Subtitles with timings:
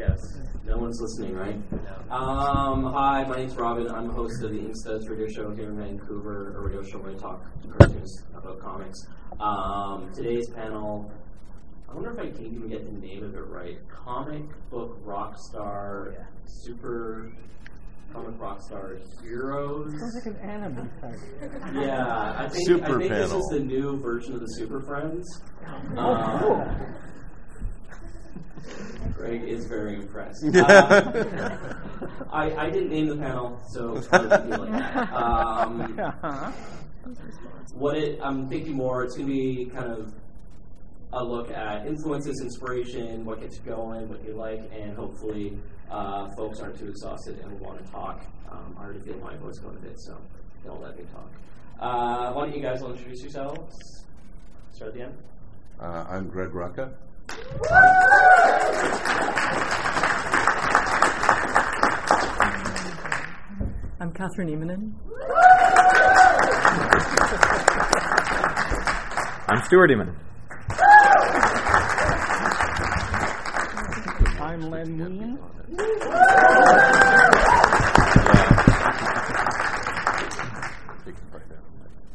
[0.00, 0.38] Yes.
[0.64, 1.60] No one's listening, right?
[1.70, 2.16] No.
[2.16, 3.86] Um, hi, my name's Robin.
[3.90, 7.12] I'm the host of the Inkstuds radio show here in Vancouver, a radio show where
[7.12, 7.44] I talk
[7.76, 8.98] cartoons about comics.
[9.38, 11.12] Um, today's panel,
[11.86, 13.76] I wonder if I can even get the name of it right.
[13.90, 16.24] Comic book rock star, yeah.
[16.46, 17.30] super
[18.10, 19.92] comic rock star heroes.
[20.00, 21.74] Sounds like an anime type.
[21.74, 23.28] Yeah, I think, super I think panel.
[23.28, 25.26] this is the new version of the Super Friends.
[25.94, 26.76] Oh, um, cool.
[29.14, 30.44] Greg is very impressed.
[32.00, 35.12] Um, I, I didn't name the panel, so it's hard to feel like that.
[35.12, 36.54] Um,
[37.74, 40.14] what it, I'm thinking more, it's going to be kind of
[41.12, 45.58] a look at influences, inspiration, what gets you going, what you like, and hopefully
[45.90, 48.24] uh, folks aren't too exhausted and want to talk.
[48.50, 50.16] Um, I already feel my voice going a bit, so
[50.64, 51.30] don't let me talk.
[51.80, 54.04] Uh, why don't you guys all introduce yourselves?
[54.72, 55.14] Start at the end.
[55.80, 56.92] Uh, I'm Greg Rucka.
[64.00, 64.94] I'm Kathryn Immonen.
[69.48, 70.14] I'm Stuart Immonen.
[74.40, 75.38] I'm Len Wein.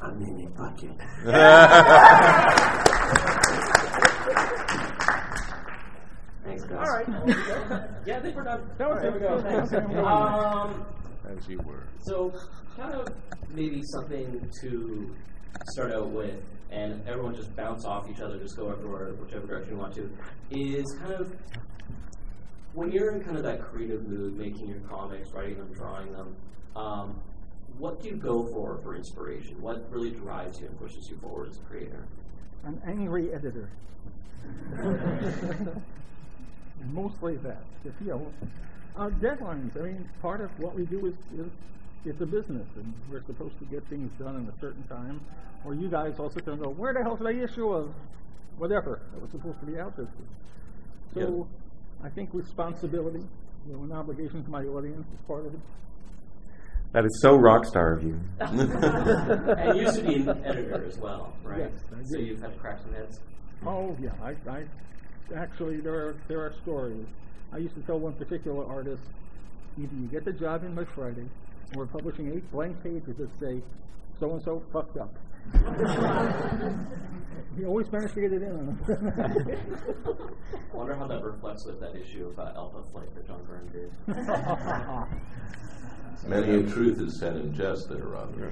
[0.02, 0.98] I'm Mimi Bucket.
[6.44, 6.88] Thanks, guys.
[6.88, 7.90] All right.
[8.06, 8.70] Yeah, I think we're done.
[8.78, 9.42] That was there we go.
[9.42, 9.74] Thanks.
[9.74, 10.86] Um,
[11.28, 11.88] As you were.
[12.02, 12.32] so,
[12.76, 13.08] kind of
[13.50, 15.16] maybe something to
[15.72, 16.40] start out with,
[16.72, 20.10] and everyone just bounce off each other, just go everywhere, whichever direction you want to,
[20.52, 21.34] is kind of
[22.74, 26.36] when you're in kind of that creative mood, making your comics, writing them, drawing them.
[26.76, 27.20] Um,
[27.78, 29.62] what do you go for for inspiration?
[29.62, 32.06] What really drives you and pushes you forward as a creator?
[32.64, 33.70] An angry editor.
[36.92, 37.64] Mostly that.
[37.84, 38.32] If, you know,
[38.98, 39.78] uh, deadlines.
[39.78, 41.52] I mean, part of what we do is, is
[42.06, 45.22] it's a business, and we're supposed to get things done in a certain time.
[45.66, 47.94] Or you guys all sit there and go, "Where the hell's my issue of
[48.58, 50.30] whatever that was supposed to be out this week?"
[51.16, 51.48] So,
[52.02, 52.06] Yeah.
[52.06, 53.26] I think responsibility,
[53.68, 55.60] you know, an obligation to my audience is part of it.
[56.92, 58.20] That is so rock star of you.
[58.40, 61.72] and you used to be an editor as well, right?
[61.72, 63.20] Yes, so you've had to crack some heads.
[63.66, 64.66] Oh yeah, I, I
[65.36, 67.06] actually there are there are stories.
[67.54, 69.04] I used to tell one particular artist,
[69.78, 71.30] either you get the job in by Friday,
[71.76, 73.62] or we're publishing eight blank pages that say
[74.20, 75.14] so and so fucked up.
[77.56, 78.76] he always managed to get it in.
[78.88, 78.90] I
[80.76, 83.92] wonder how that reflects with that issue of uh, Alpha Flight that John Byrne did.
[86.28, 88.52] Many a truth is said in jest there, Roger.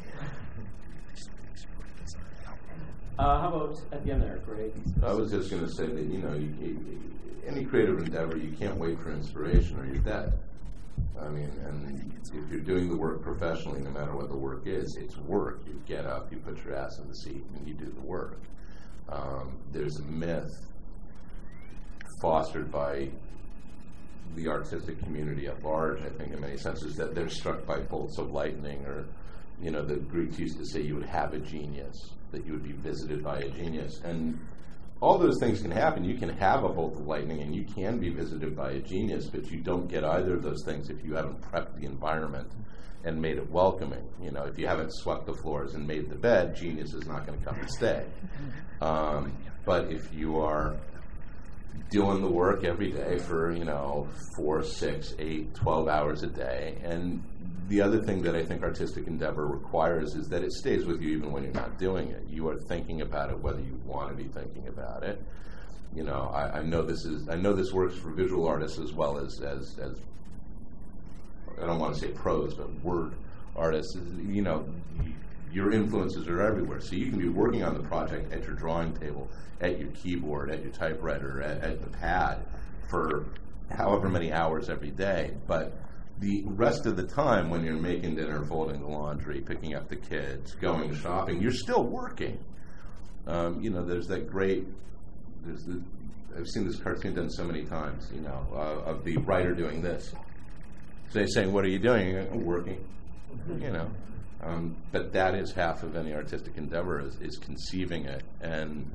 [3.19, 4.73] Uh, how about at the end there, Greg?
[5.03, 6.99] I was just going to say that, you know, you,
[7.45, 10.33] any creative endeavor, you can't wait for inspiration or you're dead.
[11.19, 14.97] I mean, and if you're doing the work professionally, no matter what the work is,
[14.99, 15.61] it's work.
[15.67, 18.41] You get up, you put your ass in the seat, and you do the work.
[19.09, 20.49] Um, there's a myth
[22.21, 23.09] fostered by
[24.35, 28.17] the artistic community at large, I think, in many senses, that they're struck by bolts
[28.17, 29.05] of lightning, or,
[29.61, 31.95] you know, the Greeks used to say you would have a genius,
[32.33, 34.01] that you would be visited by a genius.
[34.03, 34.37] And
[34.99, 36.03] all those things can happen.
[36.03, 39.27] You can have a bolt of lightning and you can be visited by a genius,
[39.27, 42.51] but you don't get either of those things if you haven't prepped the environment
[43.05, 44.03] and made it welcoming.
[44.21, 47.25] You know, if you haven't swept the floors and made the bed, genius is not
[47.25, 48.05] going to come and stay.
[48.81, 49.33] Um,
[49.65, 50.75] but if you are
[51.89, 56.77] doing the work every day for, you know, four, six, eight, twelve hours a day,
[56.83, 57.23] and
[57.67, 61.17] the other thing that I think artistic endeavor requires is that it stays with you
[61.17, 62.23] even when you're not doing it.
[62.27, 65.21] You are thinking about it whether you want to be thinking about it.
[65.95, 68.91] You know, I, I know this is I know this works for visual artists as
[68.91, 69.95] well as as, as
[71.61, 73.13] I don't want to say prose, but word
[73.55, 73.95] artists.
[73.95, 74.65] You know,
[75.53, 76.81] your influences are everywhere.
[76.81, 79.29] So you can be working on the project at your drawing table,
[79.61, 82.39] at your keyboard, at your typewriter, at, at the pad
[82.89, 83.27] for
[83.69, 85.31] however many hours every day.
[85.47, 85.77] But
[86.19, 89.95] the rest of the time, when you're making dinner, folding the laundry, picking up the
[89.95, 92.39] kids, going shopping, you're still working.
[93.27, 94.65] Um, you know, there's that great.
[95.45, 95.81] There's the,
[96.35, 98.09] I've seen this cartoon done so many times.
[98.13, 100.09] You know, uh, of the writer doing this.
[101.09, 102.83] So they're saying, "What are you doing?" I'm working.
[103.59, 103.89] You know,
[104.45, 108.89] um, but that is half of any artistic endeavor is, is conceiving it, and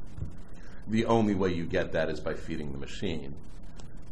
[0.88, 3.34] the only way you get that is by feeding the machine,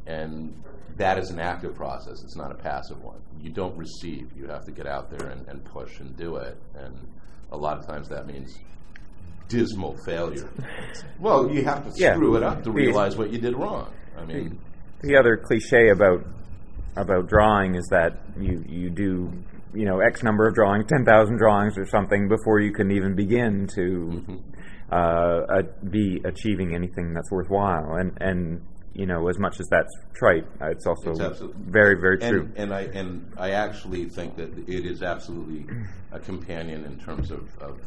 [0.06, 0.54] and
[0.96, 2.22] that is an active process.
[2.24, 3.20] It's not a passive one.
[3.40, 4.30] You don't receive.
[4.36, 6.96] You have to get out there and, and push and do it, and
[7.52, 8.58] a lot of times that means
[9.48, 10.48] dismal failure.
[11.18, 12.14] Well, you have to Yeah.
[12.14, 13.90] screw it up to realize what you did wrong.
[14.18, 14.58] I mean,
[15.02, 16.24] The other cliche about
[16.96, 19.30] about drawing is that you you do
[19.74, 23.14] you know X number of drawings, ten thousand drawings or something before you can even
[23.14, 24.36] begin to Mm-hmm.
[24.92, 27.96] uh, uh, be achieving anything that's worthwhile.
[27.96, 28.62] And and
[28.94, 32.42] you know as much as that's trite, uh, it's also It's very very true.
[32.42, 35.66] And, and I and I actually think that it is absolutely
[36.12, 37.80] a companion in terms of of,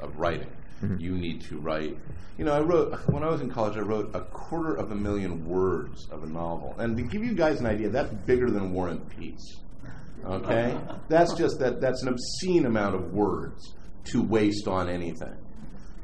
[0.00, 0.50] of writing.
[0.82, 0.98] Mm-hmm.
[0.98, 1.96] You need to write.
[2.38, 3.76] You know, I wrote when I was in college.
[3.76, 7.34] I wrote a quarter of a million words of a novel, and to give you
[7.34, 9.58] guys an idea, that's bigger than War and Peace.
[10.24, 10.78] Okay,
[11.08, 11.80] that's just that.
[11.80, 13.74] That's an obscene amount of words
[14.04, 15.36] to waste on anything.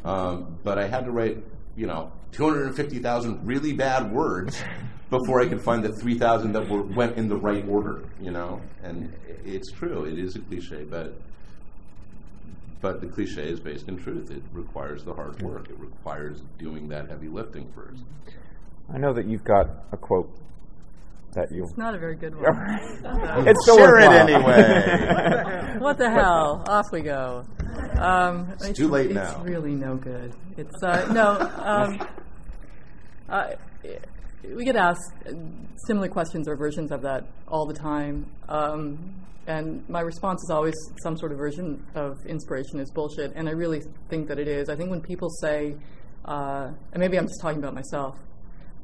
[0.04, 1.38] Um, but I had to write,
[1.76, 4.62] you know, 250,000 really bad words
[5.10, 8.60] before I could find the 3,000 that were, went in the right order, you know?
[8.82, 9.14] And
[9.44, 11.14] it's true, it is a cliche, but
[12.80, 14.30] but the cliche is based in truth.
[14.30, 15.68] It requires the hard work.
[15.68, 18.04] It requires doing that heavy lifting first.
[18.92, 20.32] I know that you've got a quote
[21.32, 21.64] that you.
[21.64, 22.44] It's not a very good one.
[23.46, 25.76] It's so Share it anyway.
[25.78, 26.64] what the hell?
[26.68, 27.44] Off we go.
[27.98, 29.42] Um, it's, too late it's now.
[29.42, 30.34] really no good.
[30.56, 31.38] It's uh, no.
[31.64, 32.08] Um,
[33.28, 33.50] uh,
[34.54, 35.32] we get asked uh,
[35.86, 39.14] similar questions or versions of that all the time, um,
[39.46, 43.52] and my response is always some sort of version of inspiration is bullshit, and I
[43.52, 44.68] really think that it is.
[44.68, 45.74] I think when people say,
[46.24, 48.16] uh, and maybe I'm just talking about myself,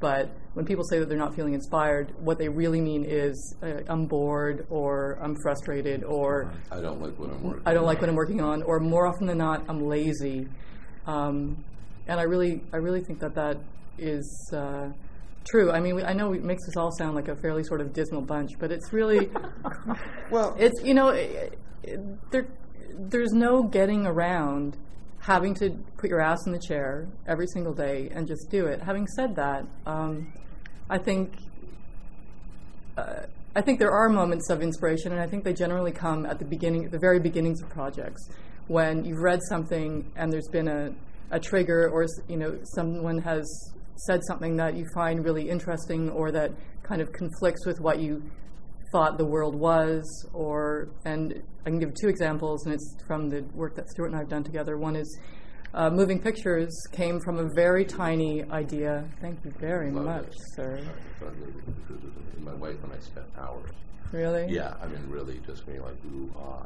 [0.05, 3.81] but when people say that they're not feeling inspired, what they really mean is uh,
[3.89, 7.97] I'm bored or I'm frustrated or I don't like what I'm working I don't like
[7.97, 8.01] on.
[8.03, 10.47] what I'm working on, or more often than not, I'm lazy.
[11.06, 11.65] Um,
[12.06, 13.56] and I really, I really think that that
[13.97, 14.91] is uh,
[15.51, 15.73] true.
[15.73, 17.95] I mean, we, I know it makes us all sound like a fairly sort of
[17.95, 19.31] dismal bunch, but it's really,
[20.31, 22.47] Well, it's you know, it, it, there,
[22.99, 24.77] there's no getting around
[25.25, 28.82] having to put your ass in the chair every single day and just do it.
[28.82, 30.31] Having said that, um,
[30.91, 31.32] I think
[32.99, 33.23] uh,
[33.56, 36.44] I think there are moments of inspiration, and I think they generally come at the
[36.44, 38.29] beginning, the very beginnings of projects,
[38.67, 40.93] when you've read something and there's been a,
[41.31, 43.73] a trigger, or you know, someone has
[44.06, 46.50] said something that you find really interesting, or that
[46.82, 48.23] kind of conflicts with what you
[48.94, 50.05] thought the world was.
[50.32, 54.17] Or and I can give two examples, and it's from the work that Stuart and
[54.17, 54.79] I have done together.
[54.79, 55.19] One is.
[55.76, 59.05] Uh, moving pictures came from a very tiny idea.
[59.20, 60.41] Thank you very Love much, it.
[60.55, 60.81] sir.
[62.38, 63.73] My wife and I spent hours.
[64.12, 64.46] Really?
[64.55, 66.64] Yeah, I mean, really, just being like, ooh, ah,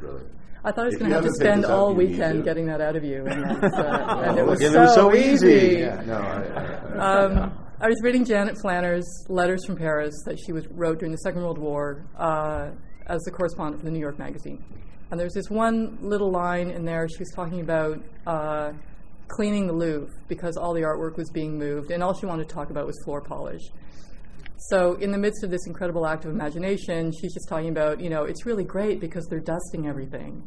[0.00, 0.22] really.
[0.64, 3.04] I thought I was going to have to spend all weekend getting that out of
[3.04, 5.52] you, and, uh, and it was so, it was so easy.
[5.52, 5.78] easy.
[5.80, 10.50] Yeah, no, I, I, Um, I was reading Janet Flanner's letters from Paris that she
[10.50, 12.70] was, wrote during the Second World War uh,
[13.06, 14.64] as the correspondent for the New York Magazine.
[15.12, 17.08] And there's this one little line in there.
[17.08, 18.72] She was talking about uh,
[19.28, 22.52] cleaning the Louvre because all the artwork was being moved, and all she wanted to
[22.52, 23.62] talk about was floor polish.
[24.70, 28.10] So, in the midst of this incredible act of imagination, she's just talking about, you
[28.10, 30.42] know, it's really great because they're dusting everything.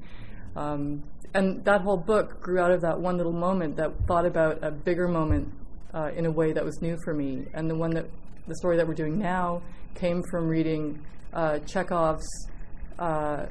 [0.57, 1.01] Um,
[1.33, 4.69] and that whole book grew out of that one little moment that thought about a
[4.69, 5.47] bigger moment
[5.93, 7.45] uh, in a way that was new for me.
[7.53, 8.05] And the one that,
[8.47, 9.61] the story that we're doing now,
[9.95, 11.03] came from reading
[11.33, 12.27] uh, Chekhov's
[12.99, 13.45] uh,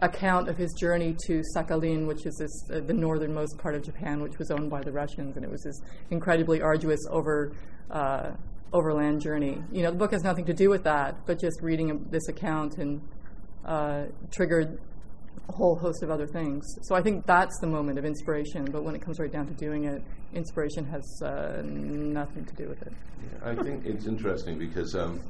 [0.00, 4.20] account of his journey to Sakhalin, which is this, uh, the northernmost part of Japan,
[4.20, 5.80] which was owned by the Russians, and it was this
[6.10, 7.52] incredibly arduous over
[7.90, 8.32] uh,
[8.72, 9.62] overland journey.
[9.72, 12.28] You know, the book has nothing to do with that, but just reading um, this
[12.28, 13.00] account and
[13.64, 14.78] uh, triggered
[15.48, 16.64] a whole host of other things.
[16.82, 18.64] So I think that's the moment of inspiration.
[18.70, 22.68] But when it comes right down to doing it, inspiration has uh, nothing to do
[22.68, 22.92] with it.
[23.42, 25.20] I think it's interesting because um,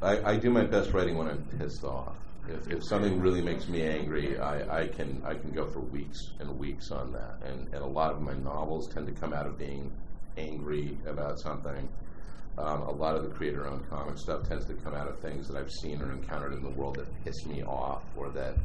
[0.00, 2.16] I, I do my best writing when I'm pissed off.
[2.48, 6.30] If, if something really makes me angry, I, I can I can go for weeks
[6.40, 7.38] and weeks on that.
[7.44, 9.92] And, and a lot of my novels tend to come out of being
[10.36, 11.88] angry about something.
[12.58, 15.56] Um, a lot of the creator-owned comic stuff tends to come out of things that
[15.56, 18.56] I've seen or encountered in the world that piss me off or that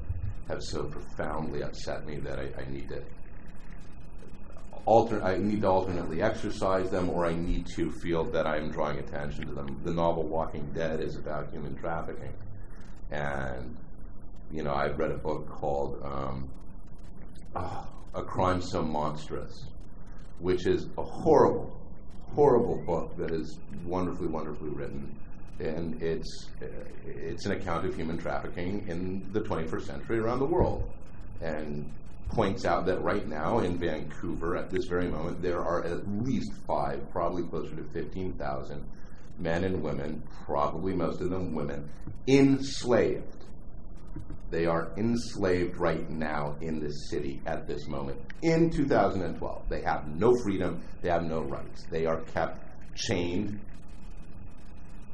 [0.50, 3.01] have so profoundly upset me that I, I need to
[4.88, 8.98] alter, I need to alternately exercise them, or I need to feel that I'm drawing
[9.00, 9.79] attention to them.
[9.84, 12.34] The novel Walking Dead is about human trafficking,
[13.12, 13.75] and
[14.50, 16.50] you know I've read a book called um,
[17.56, 19.65] ah, A Crime So Monstrous,
[20.39, 21.77] which is a horrible,
[22.34, 25.16] horrible book that is wonderfully, wonderfully written.
[25.60, 26.66] And it's uh,
[27.06, 30.88] it's an account of human trafficking in the 21st century around the world,
[31.42, 31.92] and
[32.30, 36.52] points out that right now in Vancouver, at this very moment, there are at least
[36.68, 38.84] five, probably closer to 15,000
[39.40, 41.90] men and women, probably most of them women,
[42.28, 43.24] enslaved.
[44.50, 48.20] They are enslaved right now in this city at this moment.
[48.41, 51.86] In 2012, they have no freedom, they have no rights.
[51.89, 52.60] They are kept
[52.96, 53.60] chained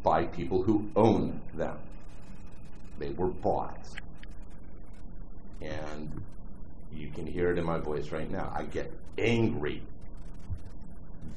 [0.03, 1.77] by people who own them.
[2.99, 3.87] They were bought.
[5.61, 6.21] And
[6.91, 8.51] you can hear it in my voice right now.
[8.53, 9.81] I get angry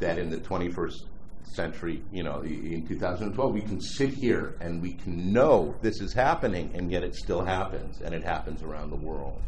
[0.00, 1.04] that in the 21st
[1.44, 6.12] century, you know, in 2012, we can sit here and we can know this is
[6.12, 9.40] happening, and yet it still happens, and it happens around the world.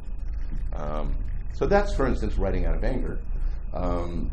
[0.72, 1.16] Um,
[1.52, 3.18] so that's, for instance, writing out of anger.
[3.74, 4.30] Um,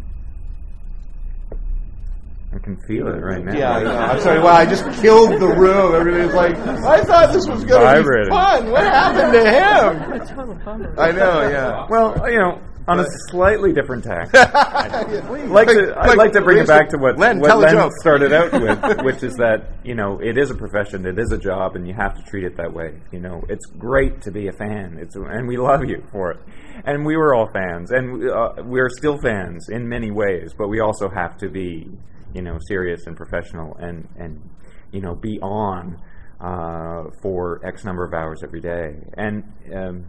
[2.54, 3.54] I can feel it right now.
[3.58, 3.98] yeah, I know.
[3.98, 4.40] I'm sorry.
[4.40, 5.94] Well, I just killed the room.
[5.94, 8.72] Everybody's like, I thought this was going to be fun.
[8.72, 10.22] What happened to him?
[10.22, 10.98] A total bummer.
[10.98, 11.42] I know.
[11.50, 11.86] Yeah.
[11.90, 14.30] Well, you know, on a slightly different tack.
[14.34, 17.62] I'd like to, I'd like to bring it back to what, Len, what tell a
[17.62, 17.92] Len joke.
[18.00, 21.38] started out with, which is that you know it is a profession, it is a
[21.38, 23.00] job, and you have to treat it that way.
[23.12, 26.40] You know, it's great to be a fan, it's and we love you for it.
[26.86, 30.80] And we were all fans, and uh, we're still fans in many ways, but we
[30.80, 31.90] also have to be,
[32.34, 34.50] you know, serious and professional, and and
[34.92, 36.00] you know, be on
[36.40, 38.96] uh, for X number of hours every day.
[39.18, 40.06] And um,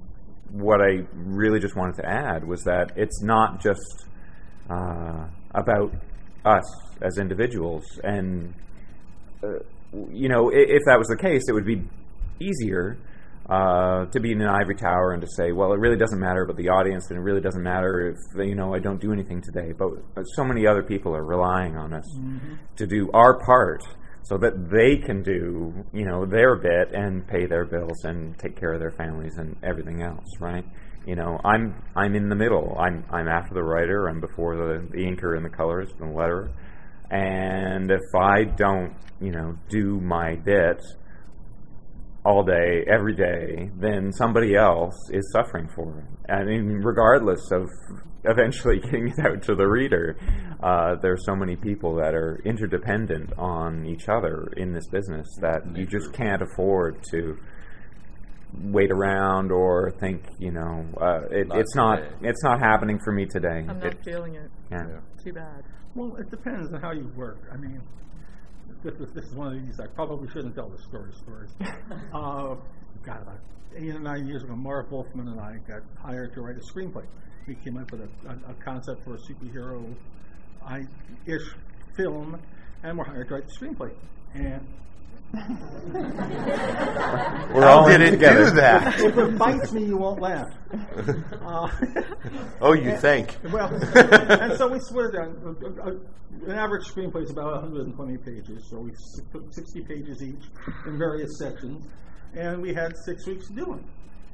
[0.52, 4.06] what I really just wanted to add was that it's not just
[4.70, 5.92] uh, about
[6.44, 6.64] us
[7.02, 7.84] as individuals.
[8.04, 8.54] And,
[9.42, 9.58] uh,
[10.10, 11.82] you know, i- if that was the case, it would be
[12.40, 12.96] easier
[13.48, 16.42] uh, to be in an ivory tower and to say, well, it really doesn't matter
[16.42, 19.40] about the audience, and it really doesn't matter if, you know, I don't do anything
[19.40, 19.72] today.
[19.72, 22.04] But uh, so many other people are relying on us
[22.76, 23.84] to do our part
[24.28, 28.58] so that they can do, you know, their bit and pay their bills and take
[28.58, 30.64] care of their families and everything else, right?
[31.06, 32.76] You know, I'm I'm in the middle.
[32.76, 34.08] I'm I'm after the writer.
[34.08, 36.50] I'm before the, the inker and the colorist and the letterer.
[37.08, 40.82] And if I don't, you know, do my bit
[42.26, 46.30] all day, every day, then somebody else is suffering for it.
[46.32, 47.68] I mean, regardless of
[48.24, 50.16] eventually getting it out to the reader,
[50.60, 55.26] uh, there are so many people that are interdependent on each other in this business
[55.40, 57.38] that you just can't afford to
[58.62, 63.12] wait around or think, you know, uh, it, Not it's not it's not happening for
[63.12, 63.64] me today.
[63.68, 64.50] I'm not It- feeling it.
[64.70, 64.86] yeah.
[65.22, 65.62] Too bad.
[65.94, 67.38] Well, it depends on how you work.
[67.52, 67.80] I mean,
[68.82, 71.50] this is, this is one of these I probably shouldn't tell the story stories.
[72.14, 72.54] uh,
[73.04, 73.40] God, about
[73.76, 77.04] eight or nine years ago, Marv Wolfman and I got hired to write a screenplay.
[77.46, 79.94] We came up with a, a, a concept for a superhero
[80.64, 80.80] I
[81.26, 81.54] ish
[81.96, 82.40] film,
[82.82, 83.94] and we're hired to write the screenplay.
[84.34, 84.66] And
[87.52, 88.44] We're all in did it together.
[88.50, 89.00] do that?
[89.00, 90.46] if it bites me, you won't laugh.
[91.46, 91.68] Uh,
[92.60, 93.36] oh, you think?
[93.52, 95.56] Well, and so we split it down.
[95.62, 100.20] A- a- An average screenplay is about 120 pages, so we s- put 60 pages
[100.24, 100.42] each
[100.86, 101.86] in various sections,
[102.34, 103.82] and we had six weeks to do it.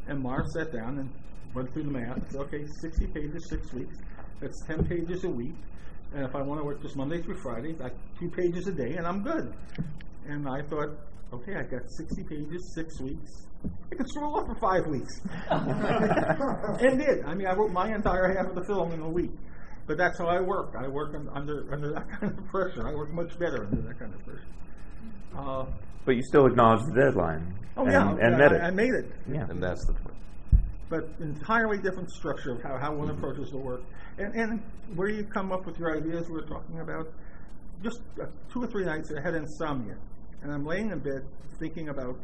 [0.09, 1.11] And Marv sat down and
[1.55, 2.31] went through the math.
[2.33, 3.97] said, okay, 60 pages, six weeks.
[4.41, 5.55] That's 10 pages a week.
[6.15, 8.95] And if I want to work just Monday through Friday, like two pages a day,
[8.97, 9.53] and I'm good.
[10.29, 10.91] And I thought,
[11.33, 13.31] okay, I got 60 pages, six weeks.
[13.91, 15.21] I can scroll off for five weeks.
[15.50, 17.25] and did.
[17.25, 19.31] I mean, I wrote my entire half of the film in a week.
[19.87, 20.75] But that's how I work.
[20.79, 22.87] I work un- under under that kind of pressure.
[22.87, 24.47] I work much better under that kind of pressure.
[25.37, 25.67] Uh,
[26.05, 27.55] But you still acknowledge the deadline.
[27.76, 28.75] oh and, yeah, and I, met I it.
[28.75, 29.11] made it.
[29.31, 29.47] Yeah.
[29.50, 30.14] And that's the point.
[30.88, 33.83] But entirely different structure of how, how one approaches the work,
[34.19, 34.62] and and
[34.95, 36.26] where you come up with your ideas.
[36.29, 37.09] We were talking about
[37.83, 39.97] just uh, two or three nights I had insomnia,
[40.43, 41.25] and I'm laying in bed
[41.59, 42.17] thinking about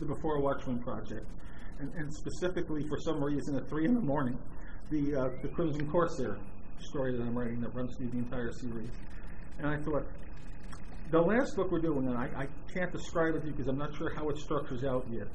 [0.00, 1.26] the Before Watchmen project,
[1.80, 4.38] and, and specifically for some reason at three in the morning,
[4.90, 6.38] the uh, the Crimson Corsair
[6.80, 8.90] story that I'm writing that runs through the entire series,
[9.58, 10.06] and I thought.
[11.10, 13.78] The last book we're doing, and I, I can't describe it to you because I'm
[13.78, 15.26] not sure how it structures out yet,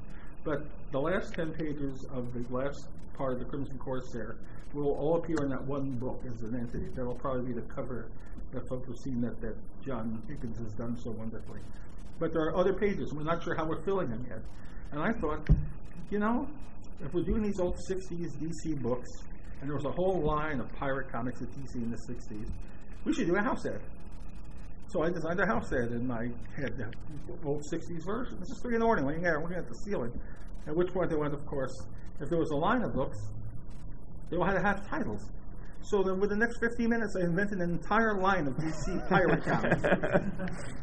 [0.44, 2.86] but the last 10 pages of the last
[3.16, 4.36] part of the Crimson Corsair
[4.74, 6.90] will all appear in that one book as an entity.
[6.96, 8.10] That will probably be the cover
[8.52, 11.60] that folks have seen that, that John Higgins has done so wonderfully.
[12.24, 14.39] But there are other pages, we're not sure how we're filling them yet.
[14.94, 15.46] And I thought,
[16.10, 16.48] you know,
[17.03, 19.10] if we're doing these old 60s DC books,
[19.60, 22.50] and there was a whole line of pirate comics at DC in the 60s,
[23.03, 23.82] we should do a house ad.
[24.88, 28.39] So I designed a house ad in my head, the old 60s version.
[28.39, 30.18] This is three in the morning, laying there, looking at the ceiling.
[30.65, 31.77] At which point they went, of course,
[32.22, 33.18] if there was a line of books,
[34.30, 35.30] they all had to have titles.
[35.84, 39.44] So then, with the next 15 minutes, I invented an entire line of DC pirate
[39.46, 39.82] comics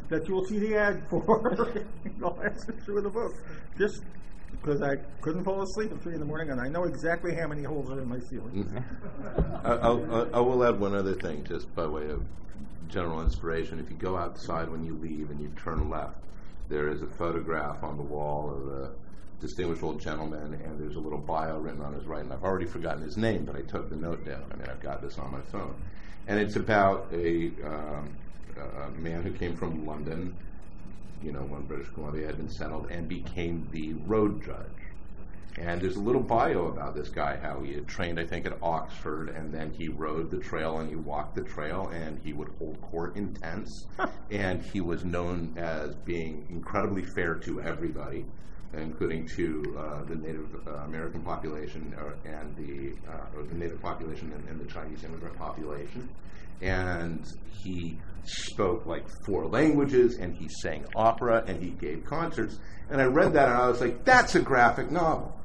[0.09, 1.53] that you will see the ad for
[2.05, 3.31] in the last of the book.
[3.77, 4.03] Just
[4.51, 7.47] because I couldn't fall asleep at 3 in the morning, and I know exactly how
[7.47, 8.65] many holes are in my ceiling.
[8.65, 9.67] Mm-hmm.
[9.67, 12.23] I, I'll, I'll- I will add one other thing, just by way of
[12.87, 13.79] general inspiration.
[13.79, 16.17] If you go outside when you leave and you turn left,
[16.69, 18.91] there is a photograph on the wall of a
[19.41, 22.23] distinguished old gentleman, and there's a little bio written on his right.
[22.23, 24.43] And I've already forgotten his name, but I took the note down.
[24.51, 25.75] I mean, I've got this on my phone,
[26.27, 28.09] and it's about a, um,
[28.57, 30.35] a man who came from London
[31.23, 34.65] you know, when British Columbia had been settled, and became the road judge.
[35.57, 38.57] And there's a little bio about this guy, how he had trained, I think, at
[38.61, 42.47] Oxford, and then he rode the trail and he walked the trail, and he would
[42.57, 43.85] hold court in tents,
[44.31, 48.25] and he was known as being incredibly fair to everybody,
[48.73, 53.81] including to uh, the Native uh, American population uh, and the, uh, or the Native
[53.81, 56.09] population and, and the Chinese immigrant population.
[56.61, 57.25] And
[57.63, 62.59] he spoke like four languages, and he sang opera, and he gave concerts.
[62.89, 65.35] And I read that, and I was like, that's a graphic novel.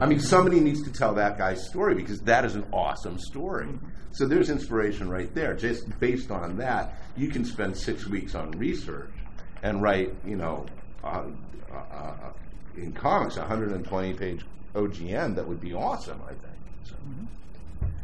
[0.00, 3.68] I mean, somebody needs to tell that guy's story because that is an awesome story.
[4.10, 5.54] So there's inspiration right there.
[5.54, 9.12] Just based on that, you can spend six weeks on research
[9.62, 10.66] and write, you know,
[12.76, 16.44] in comics, a 120 page OGN that would be awesome, I think.
[16.84, 16.94] So.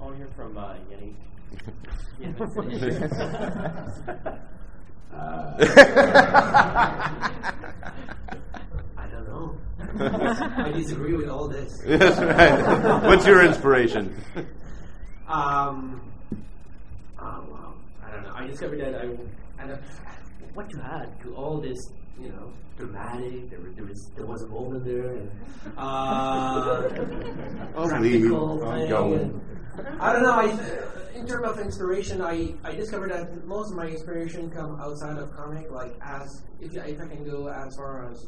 [0.00, 1.14] Oh, you're from uh, Yenny.
[8.96, 9.56] I don't know.
[9.98, 11.80] I disagree with all this.
[11.86, 13.02] Yes, right.
[13.04, 14.14] What's your inspiration?
[15.26, 16.00] Um,
[17.18, 17.74] oh, wow.
[18.04, 18.32] I don't know.
[18.34, 19.80] I discovered that I, I don't,
[20.54, 21.78] what to add to all this,
[22.20, 23.50] you know, dramatic.
[23.50, 25.30] There, was- there was there was a moment there, and
[25.76, 26.88] uh,
[28.00, 28.22] leave.
[28.22, 28.88] practical I'm thing.
[28.88, 29.20] going.
[29.20, 29.40] and-
[30.00, 30.32] I don't know.
[30.32, 30.46] I,
[31.14, 35.30] in terms of inspiration, I, I discovered that most of my inspiration come outside of
[35.32, 35.70] comic.
[35.70, 38.26] Like as if I- if I can go as far as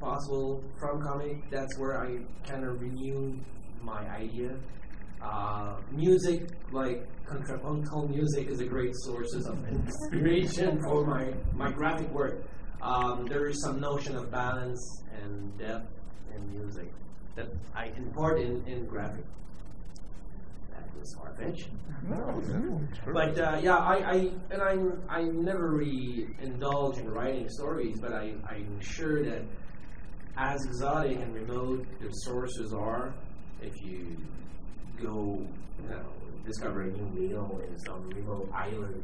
[0.00, 3.38] possible from comic, that's where I kind of renew
[3.82, 4.56] my idea.
[5.22, 12.08] Uh, music, like contrapuntal music, is a great source of inspiration for my, my graphic
[12.12, 12.44] work.
[12.82, 15.90] Um, there is some notion of balance and depth
[16.34, 16.92] in music
[17.34, 19.24] that I impart in, in graphic.
[20.70, 21.68] That was far fetched.
[23.12, 24.14] But uh, yeah, I, I
[24.50, 29.42] and I'm I never really indulge in writing stories, but I, I'm sure that
[30.36, 33.14] as exotic and remote the sources are,
[33.62, 34.16] if you
[35.02, 35.42] go,
[35.82, 36.04] you know,
[36.44, 39.02] discover a new meal in some remote island,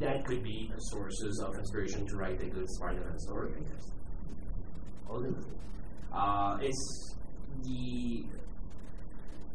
[0.00, 3.52] that could be a sources of inspiration to write a good Spider-Man story.
[3.56, 3.90] I guess.
[5.08, 5.52] Ultimately,
[6.12, 7.14] uh, it's
[7.62, 8.24] the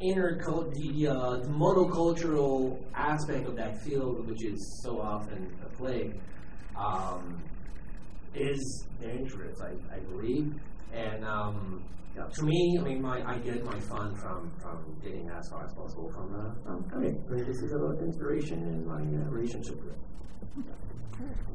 [0.02, 5.69] inner cult, the, uh, the monocultural aspect of that field, which is so often a
[5.75, 6.17] plague,
[6.78, 7.41] um,
[8.34, 10.54] is dangerous, I, I believe.
[10.93, 11.84] And um,
[12.15, 15.65] yeah, to me, I mean, my, I get my fun from, from getting as far
[15.65, 16.86] as possible from the from.
[16.93, 19.95] I mean, this is about inspiration and my uh, relationship with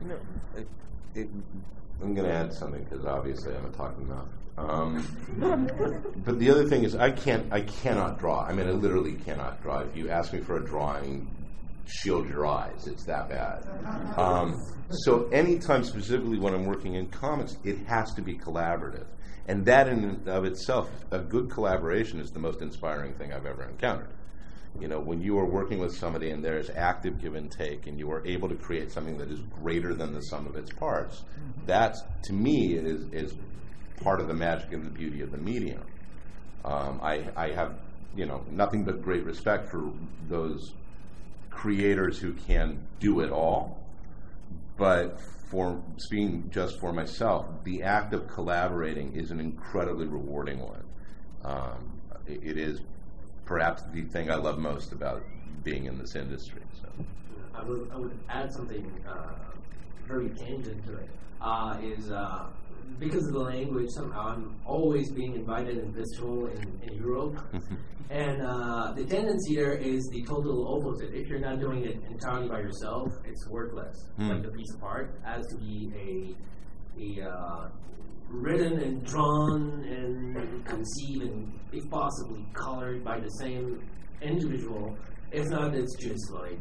[0.07, 0.18] know,
[0.57, 0.68] it,
[1.14, 1.28] it,
[2.02, 4.28] I'm going to add something because obviously I haven't talked enough.
[4.57, 5.07] Um,
[6.24, 8.44] but the other thing is, I can't, I cannot draw.
[8.44, 9.80] I mean, I literally cannot draw.
[9.80, 11.28] If you ask me for a drawing,
[11.87, 12.87] shield your eyes.
[12.87, 13.66] It's that bad.
[14.16, 19.07] Um, so anytime, specifically when I'm working in comics, it has to be collaborative,
[19.48, 23.64] and that in of itself, a good collaboration is the most inspiring thing I've ever
[23.64, 24.09] encountered.
[24.80, 27.87] You know, when you are working with somebody and there is active give and take,
[27.87, 30.72] and you are able to create something that is greater than the sum of its
[30.72, 31.22] parts,
[31.66, 33.34] that to me is is
[34.02, 35.82] part of the magic and the beauty of the medium.
[36.64, 37.78] Um, I, I have,
[38.16, 39.92] you know, nothing but great respect for
[40.28, 40.72] those
[41.50, 43.78] creators who can do it all.
[44.76, 50.84] But for speaking just for myself, the act of collaborating is an incredibly rewarding one.
[51.44, 52.80] Um, it, it is
[53.44, 55.22] perhaps the thing I love most about
[55.62, 56.62] being in this industry.
[56.80, 56.88] So.
[57.54, 59.35] I would, I would add something uh,
[60.07, 61.09] very tangent to it.
[61.40, 62.46] Uh, is uh,
[62.98, 67.38] because of the language, somehow I'm always being invited in festival in, in Europe.
[68.11, 71.14] and uh, the tendency there is the total opposite.
[71.14, 73.96] If you're not doing it entirely by yourself, it's worthless.
[74.16, 74.30] Hmm.
[74.30, 75.90] Like the piece of art has to be
[76.98, 77.68] a, a uh,
[78.28, 83.82] written and drawn and conceived and, if possibly, colored by the same
[84.20, 84.96] individual.
[85.32, 86.58] If not, it's just like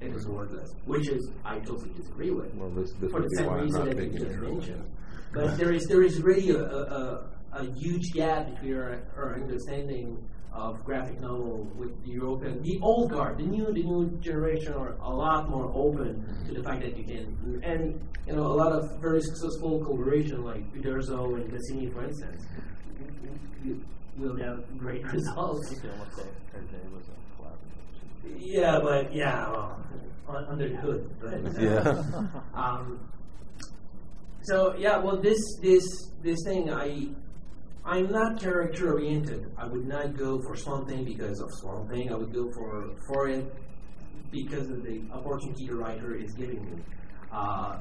[0.00, 3.52] it is worthless, which is I totally disagree with Well, this, this for the same
[3.52, 4.84] reason that you just mentioned.
[5.32, 9.34] But there is there is really a, a, a, a huge gap between our, our
[9.34, 10.18] understanding
[10.58, 14.94] of graphic novel with the European, the old guard, the new the new generation are
[15.00, 18.72] a lot more open to the fact that you can and you know a lot
[18.72, 22.42] of very successful collaboration like Uderzo and Goscinny, for instance,
[24.18, 25.74] will have great results.
[28.36, 29.48] Yeah, but yeah,
[30.28, 31.10] well, under the hood.
[31.20, 32.02] But, uh, Yeah.
[32.54, 32.98] um,
[34.42, 35.84] so yeah, well, this this
[36.22, 37.08] this thing, I
[37.88, 39.50] I'm not character oriented.
[39.56, 42.12] I would not go for Swamp Thing because of Swamp Thing.
[42.12, 43.50] I would go for for it
[44.30, 46.82] because of the opportunity the writer is giving me.
[47.32, 47.78] Uh,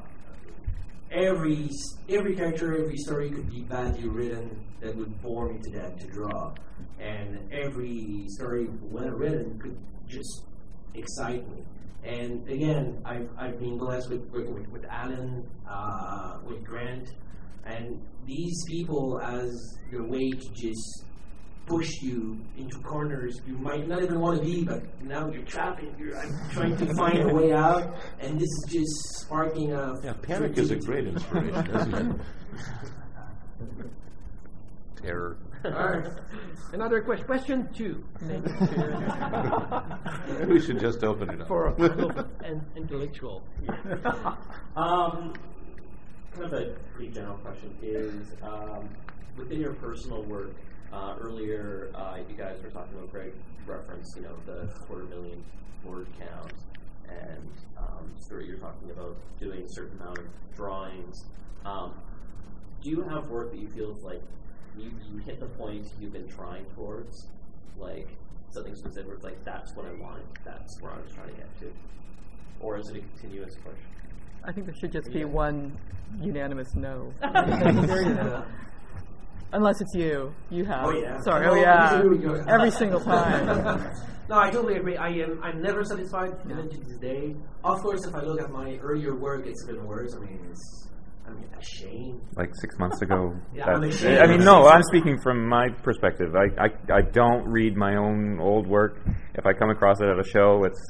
[1.11, 1.69] every
[2.07, 6.07] every character, every story could be badly written that would bore me to death to
[6.07, 6.53] draw,
[7.01, 10.45] and every story, well written, could just
[10.93, 11.65] excite me.
[12.05, 17.09] And again, I've, I've been blessed with with, with Alan, uh, with Grant,
[17.67, 21.03] and these people as the way to just
[21.65, 25.81] push you into corners you might not even want to be, but now you're trapped
[25.81, 29.93] and you're I'm trying to find a way out, and this is just sparking a.
[30.03, 32.21] Yeah, panic is a great inspiration, isn't it?
[35.01, 35.37] Terror.
[35.65, 36.07] All right.
[36.73, 37.25] Another question.
[37.25, 38.03] Question two.
[40.47, 41.47] we should just open it up.
[41.47, 41.67] For
[42.43, 43.43] an intellectual.
[44.75, 45.33] Um,
[46.37, 48.87] kind of a pretty general question is um,
[49.37, 50.51] within your personal work.
[50.93, 53.33] Uh, earlier, uh, you guys were talking about Greg
[53.65, 55.43] reference, you know, the quarter million
[55.83, 56.53] word count,
[57.09, 61.25] and um, Stuart, you're talking about doing a certain amount of drawings.
[61.65, 61.93] Um,
[62.81, 64.21] do you have work that you feel is like
[64.77, 67.27] you, you hit the point you've been trying towards,
[67.77, 68.07] like
[68.51, 71.35] something specific where it's like that's what I want, that's where I was trying to
[71.35, 71.73] get to,
[72.61, 73.79] or is it a continuous push?
[74.45, 75.77] I think there should just be one
[76.21, 77.11] unanimous no.
[79.53, 80.33] Unless it's you.
[80.49, 80.85] You have.
[80.85, 81.19] Oh, yeah.
[81.21, 81.47] Sorry.
[81.47, 82.01] Oh, Oh, yeah.
[82.01, 82.33] here we go.
[82.49, 83.45] Every single time.
[84.29, 84.97] no, I totally agree.
[84.97, 85.41] I am.
[85.41, 87.33] I'm never satisfied even to this day.
[87.63, 90.13] Of course, if I look at my earlier work, it's even worse.
[90.15, 90.83] I mean, it's.
[91.25, 92.21] I mean, ashamed.
[92.37, 93.33] like six months ago.
[93.53, 94.19] Yeah, I'm ashamed.
[94.19, 96.33] I mean, no, I'm speaking from my perspective.
[96.35, 96.69] I, I,
[96.99, 99.01] I don't read my own old work.
[99.35, 100.81] If I come across it at a show, it's,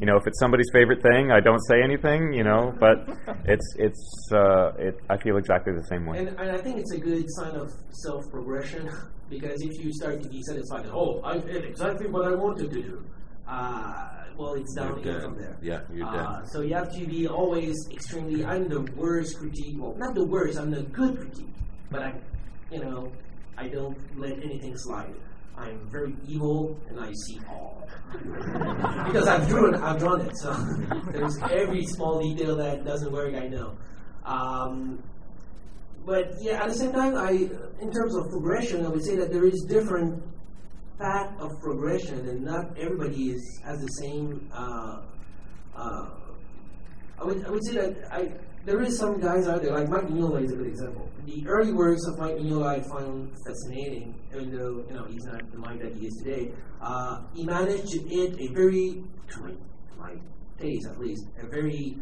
[0.00, 3.06] you know, if it's somebody's favorite thing, I don't say anything, you know, but
[3.44, 6.18] it's, it's, uh, it, I feel exactly the same way.
[6.20, 8.88] And, and I think it's a good sign of self progression
[9.28, 12.82] because if you start to be satisfied, oh, I did exactly what I wanted to
[12.82, 13.04] do.
[13.46, 14.08] Uh,
[14.38, 15.22] well, it's You're downhill dead.
[15.22, 15.56] from there.
[15.60, 16.48] Yeah, you're Uh, dead.
[16.50, 18.44] so you have to be always extremely.
[18.44, 19.76] I'm the worst critique.
[19.78, 20.58] Well, not the worst.
[20.58, 21.52] I'm the good critique.
[21.90, 22.14] But I,
[22.70, 23.12] you know,
[23.58, 25.12] I don't let anything slide.
[25.60, 27.86] I'm very evil, and I see all
[29.06, 29.74] because I've drawn.
[29.74, 30.36] I've drawn it.
[30.36, 30.52] So
[31.12, 33.34] there's every small detail that doesn't work.
[33.34, 33.76] I know.
[34.24, 35.02] Um,
[36.04, 37.30] but yeah, at the same time, I,
[37.80, 40.22] in terms of progression, I would say that there is different
[40.98, 44.50] path of progression, and not everybody is has the same.
[44.52, 45.02] Uh,
[45.76, 46.10] uh,
[47.20, 48.32] I would I would say that I
[48.64, 51.08] there is some guys out there like Mike Mignola is a good example.
[51.26, 55.50] The early works of Mike Mignola I found fascinating, even though you know he's not
[55.50, 56.52] the Mike that he is today.
[56.80, 59.02] Uh, he managed to hit a very,
[59.32, 59.52] to my,
[59.98, 60.14] my
[60.58, 61.96] taste at least, a very